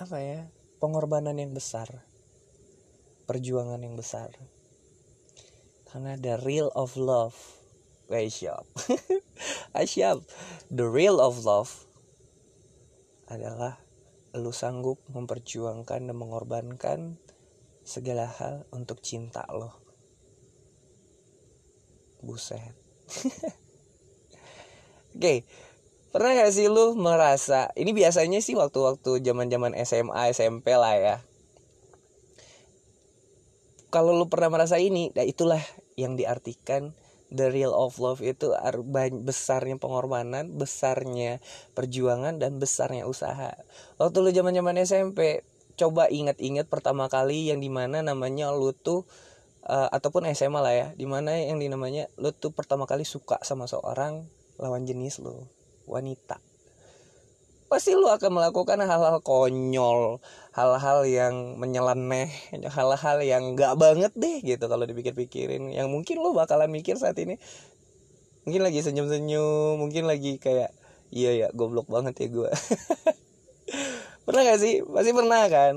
apa 0.00 0.16
ya 0.24 0.48
pengorbanan 0.80 1.36
yang 1.36 1.52
besar 1.52 2.08
perjuangan 3.28 3.84
yang 3.84 3.94
besar. 3.94 4.32
Karena 5.86 6.16
the 6.16 6.40
real 6.42 6.72
of 6.72 6.96
love 6.96 7.36
Wait, 8.10 8.34
siap. 8.34 8.66
Siap. 9.94 10.18
The 10.66 10.82
real 10.82 11.22
of 11.22 11.46
love 11.46 11.86
adalah 13.30 13.78
lu 14.34 14.50
sanggup 14.50 14.98
memperjuangkan 15.14 16.10
dan 16.10 16.16
mengorbankan 16.18 17.22
segala 17.86 18.26
hal 18.26 18.66
untuk 18.74 18.98
cinta 18.98 19.46
lo 19.46 19.89
buset 22.24 22.60
oke 25.14 25.20
okay. 25.20 25.42
pernah 26.14 26.32
gak 26.36 26.52
sih 26.54 26.70
lu 26.70 26.94
merasa 26.94 27.70
ini 27.74 27.90
biasanya 27.92 28.38
sih 28.42 28.54
waktu-waktu 28.54 29.22
zaman 29.24 29.50
zaman 29.50 29.72
SMA 29.82 30.30
SMP 30.30 30.74
lah 30.74 30.94
ya 30.96 31.16
kalau 33.90 34.14
lu 34.14 34.30
pernah 34.30 34.52
merasa 34.52 34.78
ini 34.78 35.10
nah 35.12 35.26
itulah 35.26 35.60
yang 35.98 36.14
diartikan 36.14 36.94
the 37.30 37.48
real 37.48 37.70
of 37.72 37.96
love 38.02 38.18
itu 38.20 38.52
besarnya 39.22 39.78
pengorbanan, 39.78 40.58
besarnya 40.58 41.38
perjuangan 41.78 42.42
dan 42.42 42.58
besarnya 42.58 43.06
usaha. 43.06 43.54
Waktu 44.02 44.16
lu 44.18 44.30
zaman-zaman 44.34 44.82
SMP, 44.82 45.46
coba 45.78 46.10
ingat-ingat 46.10 46.66
pertama 46.66 47.06
kali 47.06 47.48
yang 47.48 47.62
di 47.62 47.70
mana 47.70 48.02
namanya 48.02 48.50
lu 48.50 48.74
tuh 48.74 49.06
uh, 49.66 49.88
ataupun 49.92 50.28
SMA 50.32 50.60
lah 50.60 50.74
ya, 50.74 50.86
di 50.96 51.04
mana 51.04 51.36
yang 51.36 51.60
dinamanya 51.60 52.08
lu 52.16 52.32
tuh 52.32 52.54
pertama 52.54 52.86
kali 52.88 53.04
suka 53.04 53.40
sama 53.44 53.66
seorang 53.66 54.24
lawan 54.60 54.84
jenis 54.84 55.20
lu, 55.20 55.48
wanita. 55.88 56.40
Pasti 57.70 57.94
lu 57.94 58.10
akan 58.10 58.34
melakukan 58.34 58.82
hal-hal 58.82 59.22
konyol 59.22 60.18
hal-hal 60.50 61.06
yang 61.06 61.54
menyeleneh 61.54 62.26
hal-hal 62.66 63.22
yang 63.22 63.54
gak 63.54 63.78
banget 63.78 64.10
deh 64.18 64.42
gitu 64.42 64.66
kalau 64.66 64.82
dipikir-pikirin. 64.82 65.70
Yang 65.70 65.86
mungkin 65.86 66.18
lu 66.18 66.34
bakalan 66.34 66.66
mikir 66.66 66.98
saat 66.98 67.14
ini 67.22 67.38
mungkin 68.42 68.66
lagi 68.66 68.82
senyum-senyum 68.82 69.78
mungkin 69.78 70.08
lagi 70.08 70.40
kayak 70.40 70.72
iya 71.12 71.46
ya 71.46 71.48
goblok 71.52 71.86
banget 71.92 72.16
ya 72.24 72.28
gue 72.32 72.50
pernah 74.26 74.42
gak 74.46 74.60
sih? 74.62 74.82
Pasti 74.82 75.10
pernah 75.14 75.42
kan? 75.46 75.74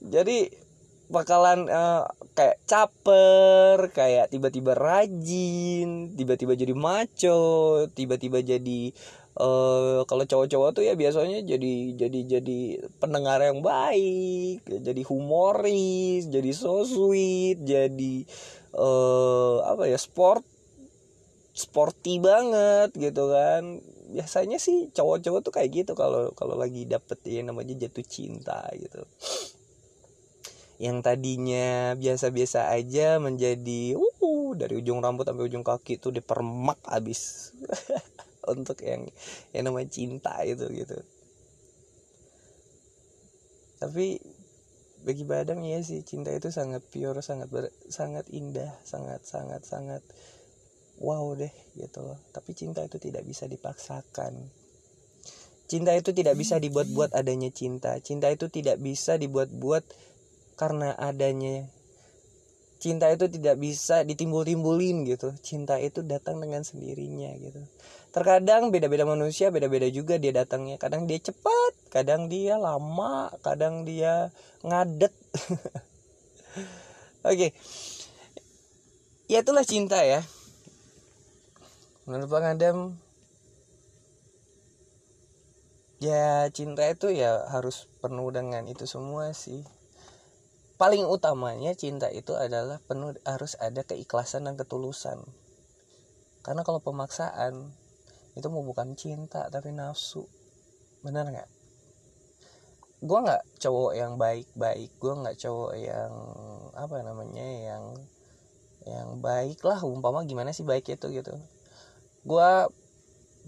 Jadi 0.00 0.50
bakalan 1.10 1.66
uh, 1.66 2.06
kayak 2.38 2.62
caper 2.64 3.90
kayak 3.90 4.30
tiba-tiba 4.30 4.78
rajin 4.78 6.14
tiba-tiba 6.14 6.54
jadi 6.54 6.72
maco 6.72 7.42
tiba-tiba 7.90 8.38
jadi 8.40 8.94
uh, 9.42 10.06
kalau 10.06 10.24
cowok-cowok 10.24 10.70
tuh 10.70 10.86
ya 10.86 10.94
biasanya 10.94 11.42
jadi 11.42 11.74
jadi 11.98 12.20
jadi 12.38 12.60
pendengar 13.02 13.42
yang 13.42 13.58
baik 13.58 14.62
jadi 14.62 15.02
humoris 15.02 16.30
jadi 16.30 16.50
so 16.54 16.86
sweet 16.86 17.58
jadi 17.66 18.24
uh, 18.78 19.66
apa 19.66 19.90
ya 19.90 19.98
sport 19.98 20.46
sporty 21.60 22.22
banget 22.22 22.94
gitu 22.96 23.28
kan. 23.28 23.82
Biasanya 24.10 24.58
sih 24.58 24.90
cowok-cowok 24.90 25.40
tuh 25.44 25.54
kayak 25.54 25.70
gitu 25.70 25.92
kalau 25.94 26.34
kalau 26.34 26.58
lagi 26.58 26.82
dapet 26.82 27.20
yang 27.30 27.54
namanya 27.54 27.78
jatuh 27.78 28.02
cinta 28.02 28.66
gitu 28.74 29.06
yang 30.80 31.04
tadinya 31.04 31.92
biasa-biasa 32.00 32.72
aja 32.72 33.20
menjadi 33.20 34.00
uh 34.00 34.56
dari 34.56 34.80
ujung 34.80 35.04
rambut 35.04 35.28
sampai 35.28 35.44
ujung 35.44 35.60
kaki 35.60 36.00
tuh 36.00 36.08
dipermak 36.08 36.80
abis 36.88 37.52
untuk 38.52 38.80
yang 38.80 39.04
yang 39.52 39.68
namanya 39.68 39.92
cinta 39.92 40.40
itu 40.40 40.64
gitu. 40.72 40.96
Tapi 43.76 44.24
bagi 45.04 45.24
Badam 45.28 45.60
ya 45.64 45.84
sih 45.84 46.00
cinta 46.00 46.32
itu 46.32 46.48
sangat 46.48 46.80
pure 46.88 47.20
sangat 47.20 47.48
ber, 47.52 47.68
sangat 47.92 48.28
indah 48.32 48.72
sangat 48.84 49.24
sangat 49.24 49.60
sangat 49.64 50.00
wow 50.96 51.28
deh 51.36 51.52
gitu 51.76 52.00
loh. 52.00 52.16
Tapi 52.32 52.56
cinta 52.56 52.80
itu 52.80 52.96
tidak 52.96 53.28
bisa 53.28 53.44
dipaksakan. 53.44 54.32
Cinta 55.70 55.94
itu 55.94 56.10
tidak 56.10 56.34
bisa 56.34 56.58
dibuat-buat 56.58 57.14
adanya 57.14 57.46
cinta. 57.54 57.94
Cinta 58.02 58.26
itu 58.26 58.50
tidak 58.50 58.82
bisa 58.82 59.14
dibuat-buat 59.14 59.86
karena 60.60 60.92
adanya 61.00 61.64
cinta 62.76 63.08
itu 63.08 63.32
tidak 63.32 63.56
bisa 63.56 64.04
ditimbul-timbulin 64.04 65.08
gitu. 65.08 65.32
Cinta 65.40 65.80
itu 65.80 66.04
datang 66.04 66.36
dengan 66.36 66.60
sendirinya 66.60 67.32
gitu. 67.40 67.64
Terkadang 68.12 68.68
beda-beda 68.68 69.08
manusia 69.08 69.48
beda-beda 69.48 69.88
juga 69.88 70.20
dia 70.20 70.36
datangnya. 70.36 70.76
Kadang 70.76 71.08
dia 71.08 71.16
cepat 71.16 71.72
kadang 71.88 72.28
dia 72.28 72.60
lama 72.60 73.32
kadang 73.40 73.88
dia 73.88 74.28
ngadet. 74.60 75.16
Oke. 77.24 77.24
Okay. 77.24 77.50
ya 79.32 79.40
itulah 79.40 79.64
cinta 79.64 80.04
ya. 80.04 80.20
Menurut 82.04 82.28
bang 82.28 82.52
Adam 82.52 82.78
ya 86.00 86.48
cinta 86.52 86.84
itu 86.88 87.12
ya 87.12 87.48
harus 87.48 87.88
penuh 88.00 88.28
dengan 88.32 88.64
itu 88.68 88.88
semua 88.88 89.36
sih 89.36 89.64
paling 90.80 91.04
utamanya 91.04 91.76
cinta 91.76 92.08
itu 92.08 92.32
adalah 92.32 92.80
penuh 92.88 93.12
harus 93.28 93.52
ada 93.60 93.84
keikhlasan 93.84 94.48
dan 94.48 94.56
ketulusan. 94.56 95.20
Karena 96.40 96.64
kalau 96.64 96.80
pemaksaan 96.80 97.68
itu 98.32 98.48
mau 98.48 98.64
bukan 98.64 98.96
cinta 98.96 99.44
tapi 99.52 99.76
nafsu. 99.76 100.24
Benar 101.04 101.28
nggak? 101.28 101.50
Gue 103.04 103.18
nggak 103.20 103.44
cowok 103.60 103.92
yang 103.92 104.16
baik-baik 104.16 104.96
gue 104.96 105.12
nggak 105.20 105.36
cowok 105.36 105.72
yang 105.76 106.12
apa 106.72 106.96
namanya 107.04 107.44
yang 107.44 107.84
yang 108.88 109.20
baik 109.20 109.60
lah. 109.60 109.84
Umpama 109.84 110.24
gimana 110.24 110.56
sih 110.56 110.64
baik 110.64 110.88
itu 110.88 111.12
gitu. 111.12 111.36
Gue 112.24 112.50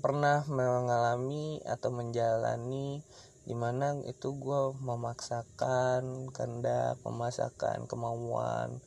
pernah 0.04 0.44
mengalami 0.52 1.64
atau 1.64 1.88
menjalani 1.88 3.00
di 3.42 3.58
mana 3.58 3.98
itu 4.06 4.38
gue 4.38 4.60
memaksakan 4.78 6.30
kehendak 6.30 6.98
memaksakan 7.02 7.90
kemauan. 7.90 8.78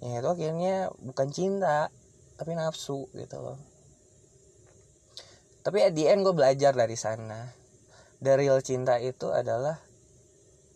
Ya 0.00 0.18
itu 0.24 0.28
akhirnya 0.32 0.88
bukan 0.98 1.28
cinta 1.28 1.92
tapi 2.40 2.56
nafsu 2.56 3.06
gitu 3.12 3.38
loh. 3.38 3.60
Tapi 5.62 5.78
at 5.84 5.94
the 5.94 6.08
end 6.08 6.24
gue 6.24 6.34
belajar 6.34 6.72
dari 6.74 6.96
sana. 6.96 7.52
Dari 8.22 8.46
real 8.46 8.62
cinta 8.62 8.98
itu 9.02 9.30
adalah 9.30 9.78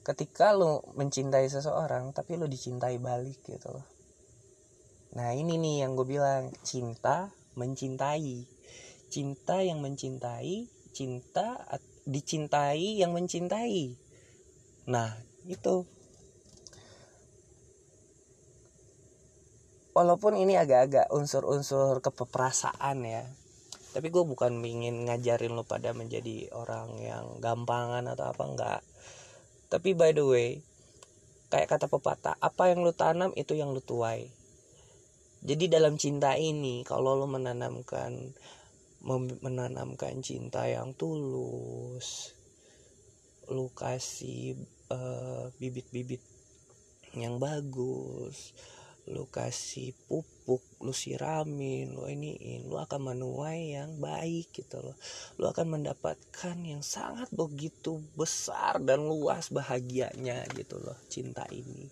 ketika 0.06 0.54
lu 0.54 0.82
mencintai 0.94 1.50
seseorang 1.50 2.14
tapi 2.14 2.38
lu 2.38 2.46
dicintai 2.46 3.00
balik 3.02 3.42
gitu 3.42 3.70
loh. 3.70 3.86
Nah 5.16 5.32
ini 5.32 5.56
nih 5.56 5.88
yang 5.88 5.96
gue 5.96 6.06
bilang 6.06 6.52
cinta 6.62 7.32
mencintai. 7.56 8.46
Cinta 9.08 9.64
yang 9.64 9.80
mencintai 9.80 10.68
cinta 10.92 11.60
dicintai 12.06 13.02
yang 13.02 13.12
mencintai. 13.12 13.98
Nah 14.88 15.12
itu. 15.44 15.84
Walaupun 19.92 20.36
ini 20.36 20.60
agak-agak 20.60 21.08
unsur-unsur 21.12 22.04
kepeperasaan 22.04 23.00
ya 23.04 23.24
tapi 23.96 24.12
gue 24.12 24.28
bukan 24.28 24.60
ingin 24.60 25.08
ngajarin 25.08 25.56
lo 25.56 25.64
pada 25.64 25.96
menjadi 25.96 26.52
orang 26.52 27.00
yang 27.00 27.40
gampangan 27.40 28.04
atau 28.12 28.28
apa 28.28 28.44
enggak. 28.44 28.80
Tapi 29.72 29.96
by 29.96 30.12
the 30.12 30.20
way 30.20 30.48
kayak 31.48 31.72
kata 31.72 31.88
pepatah 31.88 32.36
apa 32.36 32.68
yang 32.68 32.84
lo 32.84 32.92
tanam 32.92 33.32
itu 33.40 33.56
yang 33.56 33.72
lo 33.72 33.80
tuai. 33.80 34.28
Jadi 35.40 35.72
dalam 35.72 35.96
cinta 35.96 36.36
ini 36.36 36.84
kalau 36.84 37.16
lo 37.16 37.24
menanamkan 37.24 38.36
menanamkan 39.06 40.18
cinta 40.18 40.66
yang 40.66 40.90
tulus. 40.98 42.34
Lo 43.46 43.70
kasih 43.70 44.58
uh, 44.90 45.46
bibit-bibit 45.62 46.18
yang 47.14 47.38
bagus. 47.38 48.50
Lu 49.06 49.30
kasih 49.30 49.94
pupuk 50.10 50.66
lu 50.82 50.90
siramin 50.90 51.94
lu 51.94 52.10
iniin 52.10 52.66
lu 52.66 52.74
akan 52.74 53.14
menuai 53.14 53.78
yang 53.78 54.02
baik 54.02 54.50
gitu 54.50 54.82
loh. 54.82 54.98
Lu 55.38 55.46
akan 55.46 55.78
mendapatkan 55.78 56.58
yang 56.66 56.82
sangat 56.82 57.30
begitu 57.30 58.02
besar 58.18 58.82
dan 58.82 59.06
luas 59.06 59.54
bahagianya 59.54 60.42
gitu 60.58 60.82
loh 60.82 60.98
cinta 61.06 61.46
ini. 61.54 61.86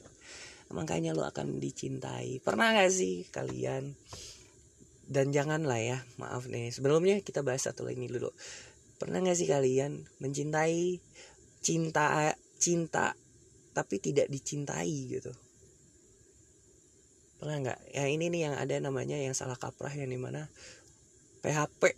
Makanya 0.74 1.14
lu 1.14 1.22
akan 1.22 1.62
dicintai. 1.62 2.42
Pernah 2.42 2.74
gak 2.74 2.90
sih 2.90 3.30
kalian 3.30 3.94
dan 5.04 5.30
janganlah 5.30 5.80
ya 5.80 5.98
maaf 6.16 6.48
nih 6.48 6.72
sebelumnya 6.72 7.20
kita 7.20 7.44
bahas 7.44 7.68
satu 7.68 7.84
lagi 7.84 8.08
dulu. 8.08 8.32
Pernah 8.96 9.20
gak 9.20 9.36
sih 9.36 9.48
kalian 9.50 10.06
mencintai 10.22 11.02
cinta 11.60 12.32
cinta 12.56 13.12
tapi 13.74 13.98
tidak 13.98 14.30
dicintai 14.30 14.96
gitu? 15.10 15.32
Pernah 17.42 17.60
nggak? 17.60 17.80
Ya 17.92 18.08
ini 18.08 18.30
nih 18.32 18.48
yang 18.48 18.56
ada 18.56 18.78
namanya 18.80 19.18
yang 19.20 19.36
salah 19.36 19.58
kaprah 19.58 19.92
yang 19.92 20.08
di 20.08 20.16
mana 20.16 20.48
PHP 21.44 21.92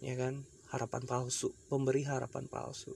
ya 0.00 0.16
kan? 0.16 0.40
Harapan 0.70 1.02
palsu 1.04 1.50
pemberi 1.66 2.06
harapan 2.06 2.46
palsu. 2.46 2.94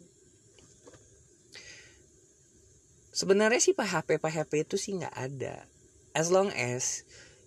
Sebenarnya 3.11 3.61
sih 3.61 3.75
PHP 3.75 4.23
PHP 4.23 4.65
itu 4.65 4.77
sih 4.79 4.95
nggak 4.97 5.13
ada. 5.13 5.67
As 6.15 6.31
long 6.31 6.55
as 6.55 7.03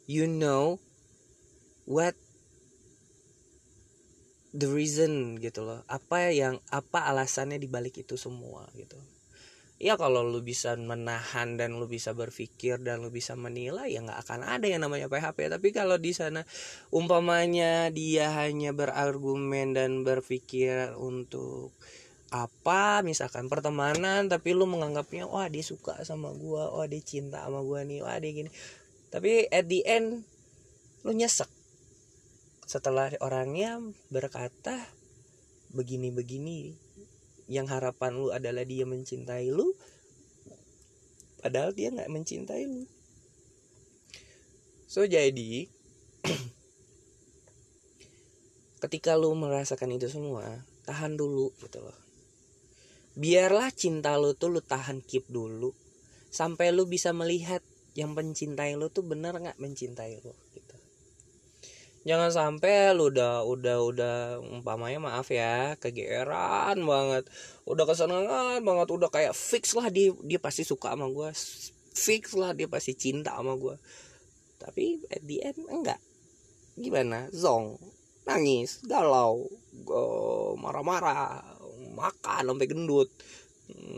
you 0.05 0.27
know 0.27 0.83
what 1.87 2.13
the 4.51 4.67
reason 4.67 5.39
gitu 5.39 5.63
loh. 5.63 5.81
Apa 5.87 6.35
yang 6.35 6.59
apa 6.67 7.07
alasannya 7.07 7.57
dibalik 7.57 7.95
itu 8.03 8.19
semua 8.19 8.67
gitu. 8.75 8.99
Ya 9.77 9.93
kalau 9.93 10.25
lu 10.25 10.41
bisa 10.41 10.73
menahan 10.73 11.53
dan 11.53 11.77
lu 11.77 11.85
bisa 11.85 12.11
berpikir 12.17 12.81
dan 12.81 13.05
lu 13.05 13.13
bisa 13.13 13.37
menilai 13.37 13.93
ya 13.93 14.01
nggak 14.01 14.25
akan 14.25 14.41
ada 14.41 14.65
yang 14.65 14.81
namanya 14.81 15.05
PHP 15.05 15.53
tapi 15.53 15.69
kalau 15.69 16.01
di 16.01 16.17
sana 16.17 16.41
umpamanya 16.89 17.93
dia 17.93 18.33
hanya 18.41 18.73
berargumen 18.73 19.77
dan 19.77 20.01
berpikir 20.01 20.97
untuk 20.97 21.77
apa 22.33 23.05
misalkan 23.05 23.53
pertemanan 23.53 24.25
tapi 24.25 24.57
lu 24.57 24.65
menganggapnya 24.65 25.29
wah 25.29 25.45
dia 25.45 25.61
suka 25.61 26.01
sama 26.01 26.33
gua 26.33 26.73
wah 26.73 26.89
dia 26.89 26.99
cinta 27.05 27.45
sama 27.45 27.61
gua 27.61 27.85
nih 27.85 28.01
wah 28.01 28.17
dia 28.17 28.33
gini. 28.33 28.49
Tapi 29.13 29.45
at 29.53 29.69
the 29.69 29.85
end 29.85 30.25
lu 31.05 31.13
nyesek 31.13 31.56
setelah 32.67 33.07
orangnya 33.23 33.79
berkata 34.11 34.75
begini-begini 35.71 36.75
yang 37.47 37.71
harapan 37.71 38.19
lu 38.19 38.27
adalah 38.35 38.67
dia 38.67 38.83
mencintai 38.83 39.55
lu 39.55 39.71
padahal 41.39 41.71
dia 41.71 41.95
nggak 41.95 42.11
mencintai 42.11 42.67
lu. 42.67 42.83
So 44.83 45.07
jadi 45.07 45.71
ketika 48.83 49.15
lu 49.15 49.31
merasakan 49.31 49.95
itu 49.95 50.11
semua 50.11 50.67
tahan 50.83 51.15
dulu 51.15 51.55
gitu 51.63 51.79
loh. 51.79 51.95
Biarlah 53.15 53.71
cinta 53.71 54.19
lu 54.19 54.35
tuh 54.35 54.51
lu 54.51 54.59
tahan 54.59 54.99
keep 55.07 55.23
dulu 55.31 55.71
sampai 56.35 56.75
lu 56.75 56.83
bisa 56.83 57.15
melihat 57.15 57.63
yang 57.95 58.11
mencintai 58.11 58.75
lu 58.75 58.91
tuh 58.91 59.07
bener 59.07 59.39
nggak 59.39 59.55
mencintai 59.55 60.19
lu 60.19 60.35
jangan 62.07 62.31
sampai 62.31 62.95
lu 62.95 63.11
udah 63.11 63.43
udah 63.43 63.77
udah 63.83 64.15
umpamanya 64.39 65.03
maaf 65.03 65.27
ya 65.27 65.75
kegeeran 65.77 66.79
banget. 66.87 67.27
Udah 67.67 67.83
kesenangan 67.83 68.63
banget 68.63 68.87
udah 68.87 69.11
kayak 69.11 69.35
fix 69.35 69.75
lah 69.75 69.91
dia 69.91 70.15
dia 70.23 70.39
pasti 70.39 70.63
suka 70.63 70.95
sama 70.95 71.11
gue 71.11 71.29
fix 71.91 72.37
lah 72.39 72.55
dia 72.55 72.69
pasti 72.71 72.93
cinta 72.93 73.35
sama 73.35 73.57
gue 73.57 73.75
tapi 74.57 75.01
at 75.13 75.21
the 75.23 75.37
end 75.45 75.61
enggak. 75.69 76.01
Gimana? 76.77 77.29
Zong. 77.33 77.77
Nangis 78.27 78.83
galau 78.83 79.47
marah-marah 80.59 81.41
makan 81.95 82.43
sampai 82.53 82.67
gendut. 82.67 83.09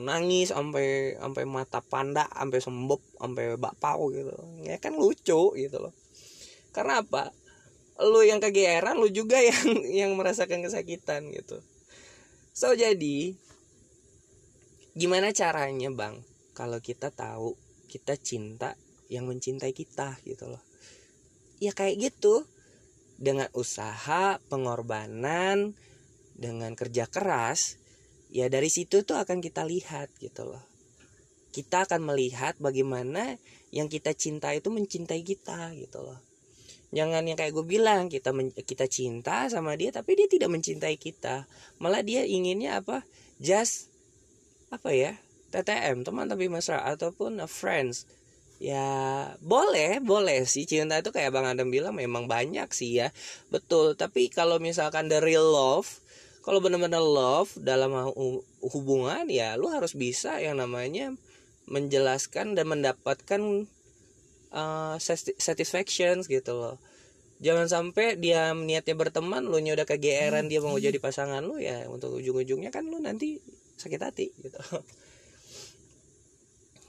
Nangis 0.02 0.50
sampai 0.52 1.15
sampai 1.17 1.43
mata 1.45 1.80
panda 1.82 2.28
sampai 2.30 2.60
sembep 2.60 3.02
sampai 3.17 3.45
bakpao 3.58 4.12
gitu. 4.13 4.36
Ya 4.63 4.78
kan 4.78 4.95
lucu 5.00 5.56
gitu 5.56 5.78
loh. 5.80 5.93
Karena 6.69 7.02
apa 7.02 7.34
lu 8.00 8.24
yang 8.24 8.40
kegeeran 8.40 8.96
lu 8.96 9.12
juga 9.12 9.44
yang 9.50 9.68
yang 9.84 10.12
merasakan 10.16 10.64
kesakitan 10.64 11.28
gitu. 11.36 11.60
So 12.56 12.72
jadi 12.72 13.36
gimana 14.96 15.36
caranya 15.36 15.92
bang? 15.92 16.24
Kalau 16.56 16.80
kita 16.80 17.12
tahu 17.12 17.56
kita 17.92 18.16
cinta 18.20 18.76
yang 19.12 19.28
mencintai 19.28 19.76
kita 19.76 20.16
gitu 20.24 20.48
loh. 20.48 20.64
Ya 21.60 21.76
kayak 21.76 22.00
gitu. 22.00 22.48
Dengan 23.20 23.52
usaha 23.52 24.40
pengorbanan 24.48 25.76
dengan 26.40 26.72
kerja 26.72 27.04
keras 27.04 27.76
ya 28.32 28.48
dari 28.48 28.72
situ 28.72 29.04
tuh 29.04 29.20
akan 29.20 29.44
kita 29.44 29.68
lihat 29.68 30.08
gitu 30.24 30.48
loh. 30.48 30.64
Kita 31.52 31.84
akan 31.84 32.08
melihat 32.08 32.56
bagaimana 32.64 33.36
yang 33.76 33.92
kita 33.92 34.16
cinta 34.16 34.56
itu 34.56 34.72
mencintai 34.72 35.20
kita 35.28 35.76
gitu 35.76 36.00
loh 36.00 36.29
jangan 36.89 37.25
yang 37.25 37.38
kayak 37.38 37.54
gue 37.54 37.65
bilang 37.65 38.10
kita 38.10 38.34
men, 38.34 38.49
kita 38.54 38.89
cinta 38.89 39.45
sama 39.47 39.78
dia 39.78 39.93
tapi 39.93 40.17
dia 40.17 40.28
tidak 40.30 40.49
mencintai 40.49 40.95
kita. 40.97 41.45
Malah 41.78 42.02
dia 42.02 42.25
inginnya 42.25 42.82
apa? 42.82 43.06
Just 43.38 43.93
apa 44.73 44.93
ya? 44.93 45.17
TTM 45.49 46.06
teman 46.06 46.30
tapi 46.30 46.45
mesra 46.45 46.86
ataupun 46.86 47.41
friends. 47.49 48.06
Ya 48.60 48.86
boleh 49.39 50.04
boleh. 50.04 50.43
Sih 50.45 50.67
cinta 50.67 50.99
itu 50.99 51.10
kayak 51.15 51.32
bang 51.32 51.47
Adam 51.56 51.71
bilang 51.71 51.95
memang 51.95 52.28
banyak 52.28 52.69
sih 52.75 52.99
ya. 53.02 53.10
Betul 53.49 53.95
tapi 53.95 54.30
kalau 54.30 54.60
misalkan 54.62 55.08
the 55.08 55.21
real 55.23 55.45
love 55.45 55.88
kalau 56.43 56.63
benar-benar 56.63 57.04
love 57.04 57.52
dalam 57.60 57.93
hubungan 58.63 59.28
ya 59.30 59.54
lu 59.54 59.69
harus 59.69 59.93
bisa 59.93 60.41
yang 60.41 60.58
namanya 60.58 61.13
menjelaskan 61.69 62.58
dan 62.58 62.65
mendapatkan 62.65 63.69
uh, 64.54 64.96
satisfaction 65.38 66.22
gitu 66.26 66.54
loh. 66.56 66.76
Jangan 67.40 67.72
sampai 67.72 68.20
dia 68.20 68.52
niatnya 68.52 69.00
berteman 69.00 69.48
lu 69.48 69.64
nya 69.64 69.72
udah 69.72 69.88
kegeeran 69.88 70.52
dia 70.52 70.60
mau 70.60 70.76
jadi 70.76 71.00
pasangan 71.00 71.40
lu 71.40 71.56
ya 71.56 71.88
untuk 71.88 72.20
ujung-ujungnya 72.20 72.68
kan 72.68 72.84
lu 72.84 73.00
nanti 73.00 73.40
sakit 73.80 74.02
hati 74.02 74.28
gitu. 74.44 74.60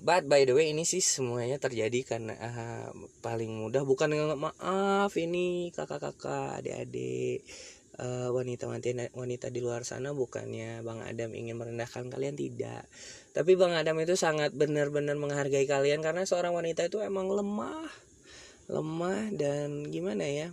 But 0.01 0.25
by 0.27 0.49
the 0.49 0.57
way 0.57 0.73
ini 0.73 0.88
sih 0.88 1.05
semuanya 1.05 1.61
terjadi 1.61 2.01
karena 2.09 2.33
uh, 2.40 2.88
paling 3.20 3.53
mudah 3.53 3.85
bukan 3.85 4.16
maaf 4.33 5.12
ini 5.20 5.68
kakak-kakak 5.77 6.64
adik-adik 6.64 7.44
uh, 8.01 8.33
wanita 8.33 8.64
wanita 8.64 9.12
wanita 9.12 9.53
di 9.53 9.61
luar 9.61 9.85
sana 9.85 10.16
bukannya 10.16 10.81
Bang 10.81 11.05
Adam 11.05 11.37
ingin 11.37 11.61
merendahkan 11.61 12.09
kalian 12.09 12.33
tidak 12.33 12.88
tapi 13.31 13.55
Bang 13.55 13.79
Adam 13.79 13.95
itu 14.03 14.19
sangat 14.19 14.51
benar-benar 14.51 15.14
menghargai 15.14 15.62
kalian 15.62 16.03
karena 16.03 16.27
seorang 16.27 16.51
wanita 16.51 16.90
itu 16.90 16.99
emang 16.99 17.31
lemah. 17.31 17.87
Lemah 18.66 19.31
dan 19.38 19.87
gimana 19.87 20.27
ya? 20.27 20.49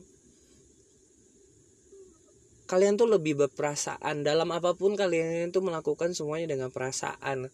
Kalian 2.70 3.00
tuh 3.00 3.10
lebih 3.10 3.34
berperasaan. 3.34 4.22
Dalam 4.22 4.54
apa 4.54 4.78
pun 4.78 4.94
kalian 4.94 5.50
itu 5.50 5.58
melakukan 5.64 6.14
semuanya 6.14 6.54
dengan 6.54 6.70
perasaan. 6.70 7.50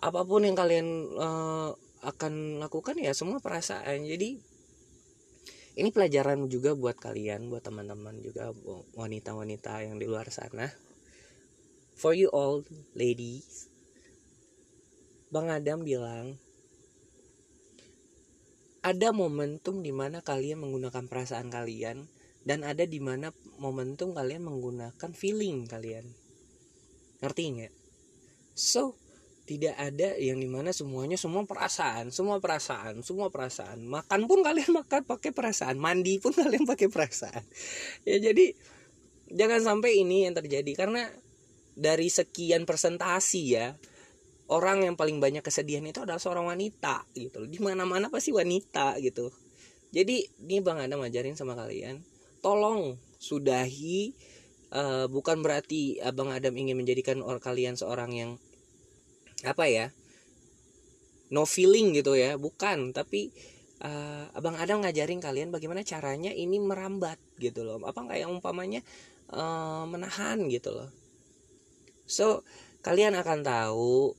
Apa 0.00 0.20
pun 0.24 0.48
yang 0.48 0.56
kalian 0.56 1.12
uh, 1.12 1.76
akan 2.00 2.64
lakukan 2.64 2.96
ya 2.96 3.12
semua 3.12 3.44
perasaan. 3.44 4.00
Jadi 4.08 4.40
ini 5.76 5.88
pelajaran 5.92 6.48
juga 6.48 6.72
buat 6.72 6.96
kalian 6.96 7.52
buat 7.52 7.66
teman-teman 7.66 8.16
juga 8.24 8.54
wanita-wanita 8.96 9.84
yang 9.84 10.00
di 10.00 10.08
luar 10.08 10.32
sana. 10.32 10.72
For 11.98 12.16
you 12.16 12.32
all 12.32 12.64
ladies 12.96 13.73
Bang 15.32 15.48
Adam 15.48 15.84
bilang 15.84 16.36
ada 18.84 19.16
momentum 19.16 19.80
di 19.80 19.96
mana 19.96 20.20
kalian 20.20 20.60
menggunakan 20.60 21.08
perasaan 21.08 21.48
kalian 21.48 22.04
dan 22.44 22.60
ada 22.60 22.84
di 22.84 23.00
mana 23.00 23.32
momentum 23.56 24.12
kalian 24.12 24.44
menggunakan 24.44 25.10
feeling 25.16 25.64
kalian. 25.64 26.04
Ngerti 27.24 27.42
nggak? 27.56 27.72
So 28.52 29.00
tidak 29.44 29.76
ada 29.76 30.16
yang 30.20 30.40
di 30.40 30.48
mana 30.48 30.72
semuanya 30.72 31.20
semua 31.20 31.44
perasaan 31.44 32.12
semua 32.12 32.44
perasaan 32.44 33.00
semua 33.00 33.32
perasaan. 33.32 33.80
Makan 33.88 34.20
pun 34.28 34.44
kalian 34.44 34.76
makan 34.84 35.08
pakai 35.08 35.32
perasaan 35.32 35.80
mandi 35.80 36.20
pun 36.20 36.36
kalian 36.44 36.68
pakai 36.68 36.92
perasaan. 36.92 37.44
Ya 38.04 38.20
jadi 38.20 38.52
jangan 39.32 39.64
sampai 39.64 40.04
ini 40.04 40.28
yang 40.28 40.36
terjadi 40.36 40.76
karena 40.76 41.08
dari 41.72 42.12
sekian 42.12 42.68
presentasi 42.68 43.42
ya 43.56 43.72
orang 44.52 44.84
yang 44.84 44.94
paling 44.98 45.22
banyak 45.22 45.40
kesedihan 45.40 45.84
itu 45.84 46.04
adalah 46.04 46.20
seorang 46.20 46.44
wanita 46.52 47.08
gitu 47.16 47.48
di 47.48 47.56
mana 47.62 47.88
mana 47.88 48.12
pasti 48.12 48.34
wanita 48.34 49.00
gitu. 49.00 49.32
Jadi 49.94 50.26
ini 50.44 50.58
bang 50.60 50.84
Adam 50.84 51.06
ngajarin 51.06 51.38
sama 51.38 51.54
kalian 51.54 52.02
tolong 52.44 53.00
sudahi 53.16 54.12
uh, 54.74 55.08
bukan 55.08 55.40
berarti 55.40 55.96
abang 56.04 56.28
Adam 56.28 56.52
ingin 56.60 56.76
menjadikan 56.76 57.24
orang 57.24 57.40
kalian 57.40 57.72
seorang 57.78 58.12
yang 58.12 58.30
apa 59.48 59.64
ya 59.64 59.86
no 61.32 61.48
feeling 61.48 61.96
gitu 61.96 62.12
ya 62.12 62.36
bukan. 62.36 62.92
Tapi 62.92 63.32
uh, 63.80 64.28
abang 64.36 64.60
Adam 64.60 64.84
ngajarin 64.84 65.24
kalian 65.24 65.48
bagaimana 65.48 65.80
caranya 65.80 66.36
ini 66.36 66.60
merambat 66.60 67.16
gitu 67.40 67.64
loh. 67.64 67.80
Apa 67.80 68.04
kayak 68.04 68.28
umpamanya 68.28 68.84
uh, 69.32 69.88
menahan 69.88 70.44
gitu 70.52 70.74
loh. 70.74 70.92
So 72.04 72.44
kalian 72.84 73.16
akan 73.16 73.40
tahu 73.40 74.12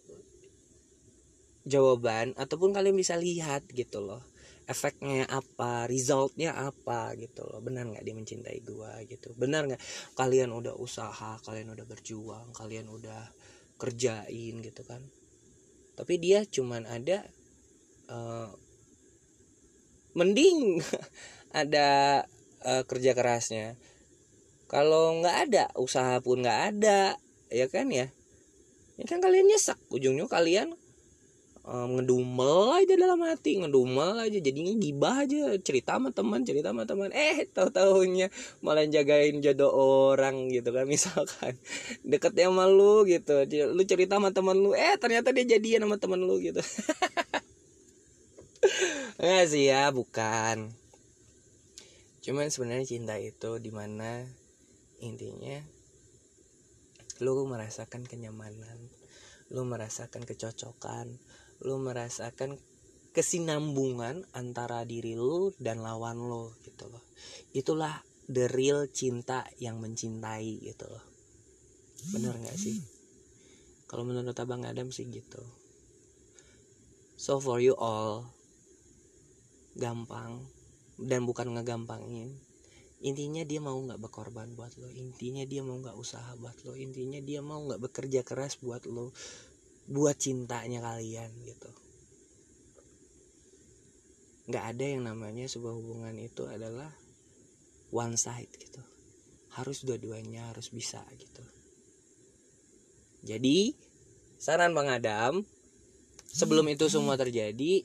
jawaban 1.65 2.38
ataupun 2.38 2.71
kalian 2.71 2.95
bisa 2.95 3.17
lihat 3.17 3.65
gitu 3.73 4.06
loh 4.06 4.21
efeknya 4.65 5.30
apa 5.30 5.86
resultnya 5.86 6.58
apa 6.58 7.13
gitu 7.17 7.45
loh. 7.45 7.62
Benar 7.62 7.86
nggak 7.86 8.04
dia 8.06 8.15
mencintai 8.17 8.60
gua 8.65 8.97
gitu? 9.06 9.34
Benar 9.38 9.69
nggak? 9.69 9.82
Kalian 10.17 10.49
udah 10.51 10.73
usaha 10.78 11.38
kalian 11.45 11.73
udah 11.73 11.86
berjuang 11.86 12.49
kalian 12.54 12.89
udah 12.89 13.30
kerjain 13.78 14.56
gitu 14.62 14.82
kan? 14.86 15.06
Tapi 15.95 16.13
dia 16.17 16.43
cuman 16.43 16.89
ada 16.89 17.23
uh, 18.10 18.49
mending 20.17 20.82
ada 21.62 22.21
uh, 22.65 22.84
kerja 22.89 23.13
kerasnya. 23.13 23.78
Kalau 24.65 25.21
nggak 25.21 25.38
ada 25.49 25.65
usaha 25.78 26.17
pun 26.25 26.41
nggak 26.41 26.62
ada 26.73 27.21
ya 27.54 27.69
kan 27.69 27.93
ya? 27.93 28.10
Ya 28.97 29.06
kan 29.06 29.21
kalian 29.21 29.45
nyesek 29.45 29.78
ujungnya 29.93 30.25
kalian 30.25 30.73
um, 31.66 31.99
ngedumel 31.99 32.78
aja 32.78 32.93
dalam 32.93 33.20
hati 33.26 33.57
ngedumel 33.59 34.22
aja 34.22 34.38
jadinya 34.38 34.74
gibah 34.78 35.26
aja 35.26 35.57
cerita 35.59 35.97
sama 35.97 36.13
teman 36.13 36.45
cerita 36.45 36.70
sama 36.72 36.86
teman. 36.86 37.09
Eh 37.11 37.49
tahu 37.49 37.74
tahunya 37.74 38.30
malah 38.61 38.86
jagain 38.86 39.41
jodoh 39.41 39.74
orang 39.74 40.53
gitu 40.53 40.70
kan 40.70 40.86
misalkan. 40.93 41.57
Deketnya 42.05 42.53
sama 42.53 42.70
lu 42.70 43.03
gitu 43.09 43.43
lu 43.49 43.84
cerita 43.84 44.22
sama 44.22 44.30
teman 44.32 44.61
lu 44.61 44.78
eh 44.78 44.95
ternyata 45.01 45.34
dia 45.34 45.57
jadian 45.57 45.89
sama 45.89 45.97
teman 45.97 46.22
lu 46.22 46.38
gitu. 46.39 46.61
Enggak 49.22 49.45
sih 49.49 49.70
ya 49.70 49.89
bukan. 49.89 50.70
Cuman 52.26 52.49
sebenarnya 52.49 52.89
cinta 52.89 53.16
itu 53.22 53.61
di 53.61 53.70
mana 53.70 54.26
intinya 54.97 55.61
lu 57.22 57.47
merasakan 57.47 58.03
kenyamanan 58.03 58.91
lu 59.53 59.61
merasakan 59.63 60.26
kecocokan 60.26 61.22
lu 61.66 61.82
merasakan 61.82 62.61
kesinambungan 63.16 64.28
antara 64.38 64.86
diri 64.86 65.18
lu 65.18 65.49
dan 65.57 65.82
lawan 65.82 66.20
lo 66.20 66.53
gitu 66.61 66.86
loh. 66.91 67.01
Itulah 67.55 68.03
the 68.30 68.45
real 68.51 68.86
cinta 68.91 69.47
yang 69.57 69.82
mencintai 69.82 70.61
gitu 70.61 70.86
loh. 70.86 71.05
Bener 72.13 72.38
nggak 72.38 72.59
sih? 72.59 72.78
Kalau 73.89 74.05
menurut 74.05 74.38
abang 74.38 74.61
Adam 74.68 74.93
sih 74.93 75.09
gitu. 75.09 75.41
So 77.16 77.39
for 77.39 77.63
you 77.63 77.74
all 77.80 78.28
gampang 79.80 80.45
dan 81.01 81.24
bukan 81.24 81.55
ngegampangin. 81.55 82.36
Intinya 83.05 83.47
dia 83.47 83.63
mau 83.63 83.76
nggak 83.80 84.01
berkorban 84.01 84.55
buat 84.57 84.76
lo 84.82 84.89
intinya 84.89 85.45
dia 85.45 85.61
mau 85.61 85.78
nggak 85.78 85.99
usaha 85.99 86.36
buat 86.41 86.57
lo 86.66 86.74
intinya 86.74 87.22
dia 87.22 87.43
mau 87.43 87.61
nggak 87.61 87.78
bekerja 87.78 88.26
keras 88.26 88.57
buat 88.63 88.88
lo 88.89 89.13
buat 89.86 90.18
cintanya 90.18 90.82
kalian 90.82 91.30
gitu. 91.46 91.70
Nggak 94.50 94.66
ada 94.76 94.86
yang 94.86 95.04
namanya 95.06 95.46
sebuah 95.50 95.74
hubungan 95.74 96.18
itu 96.22 96.46
adalah 96.46 96.90
one 97.94 98.18
side 98.18 98.50
gitu. 98.58 98.82
Harus 99.58 99.86
dua-duanya 99.86 100.54
harus 100.54 100.70
bisa 100.74 101.02
gitu. 101.18 101.44
Jadi 103.26 103.74
saran 104.38 104.78
bang 104.78 105.02
Adam 105.02 105.34
sebelum 106.30 106.70
itu 106.70 106.86
semua 106.90 107.18
terjadi 107.18 107.82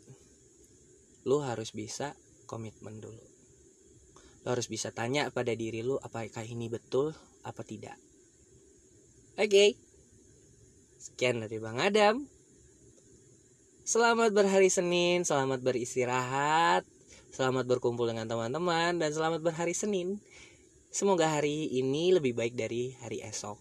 lu 1.24 1.40
harus 1.40 1.72
bisa 1.72 2.16
komitmen 2.44 3.00
dulu. 3.00 3.24
Lu 4.44 4.48
harus 4.48 4.68
bisa 4.68 4.92
tanya 4.92 5.28
pada 5.32 5.52
diri 5.52 5.84
lu 5.84 6.00
apakah 6.00 6.44
ini 6.44 6.68
betul 6.68 7.12
apa 7.44 7.60
tidak. 7.64 7.96
Oke. 9.36 9.48
okay. 9.48 9.89
Sekian 11.00 11.40
dari 11.40 11.56
bang 11.56 11.80
Adam 11.80 12.16
Selamat 13.90 14.30
berhari 14.30 14.70
Senin, 14.70 15.26
selamat 15.26 15.66
beristirahat, 15.66 16.86
selamat 17.34 17.66
berkumpul 17.66 18.06
dengan 18.06 18.22
teman-teman, 18.30 19.02
dan 19.02 19.10
selamat 19.10 19.42
berhari 19.42 19.74
Senin. 19.74 20.22
Semoga 20.94 21.26
hari 21.26 21.66
ini 21.74 22.14
lebih 22.14 22.38
baik 22.38 22.54
dari 22.54 22.94
hari 23.02 23.18
esok. 23.18 23.58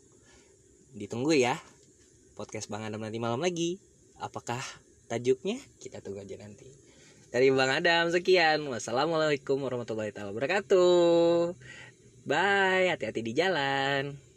Ditunggu 0.93 1.33
ya, 1.33 1.57
podcast 2.37 2.69
Bang 2.69 2.85
Adam 2.85 3.01
nanti 3.01 3.17
malam 3.17 3.41
lagi. 3.41 3.81
Apakah 4.21 4.61
tajuknya? 5.09 5.57
Kita 5.81 5.97
tunggu 5.97 6.21
aja 6.21 6.37
nanti. 6.37 6.69
Dari 7.33 7.49
Bang 7.49 7.73
Adam, 7.73 8.13
sekian. 8.13 8.69
Wassalamualaikum 8.69 9.57
warahmatullahi 9.65 10.13
wabarakatuh. 10.13 11.57
Bye, 12.29 12.93
hati-hati 12.93 13.25
di 13.25 13.33
jalan. 13.33 14.28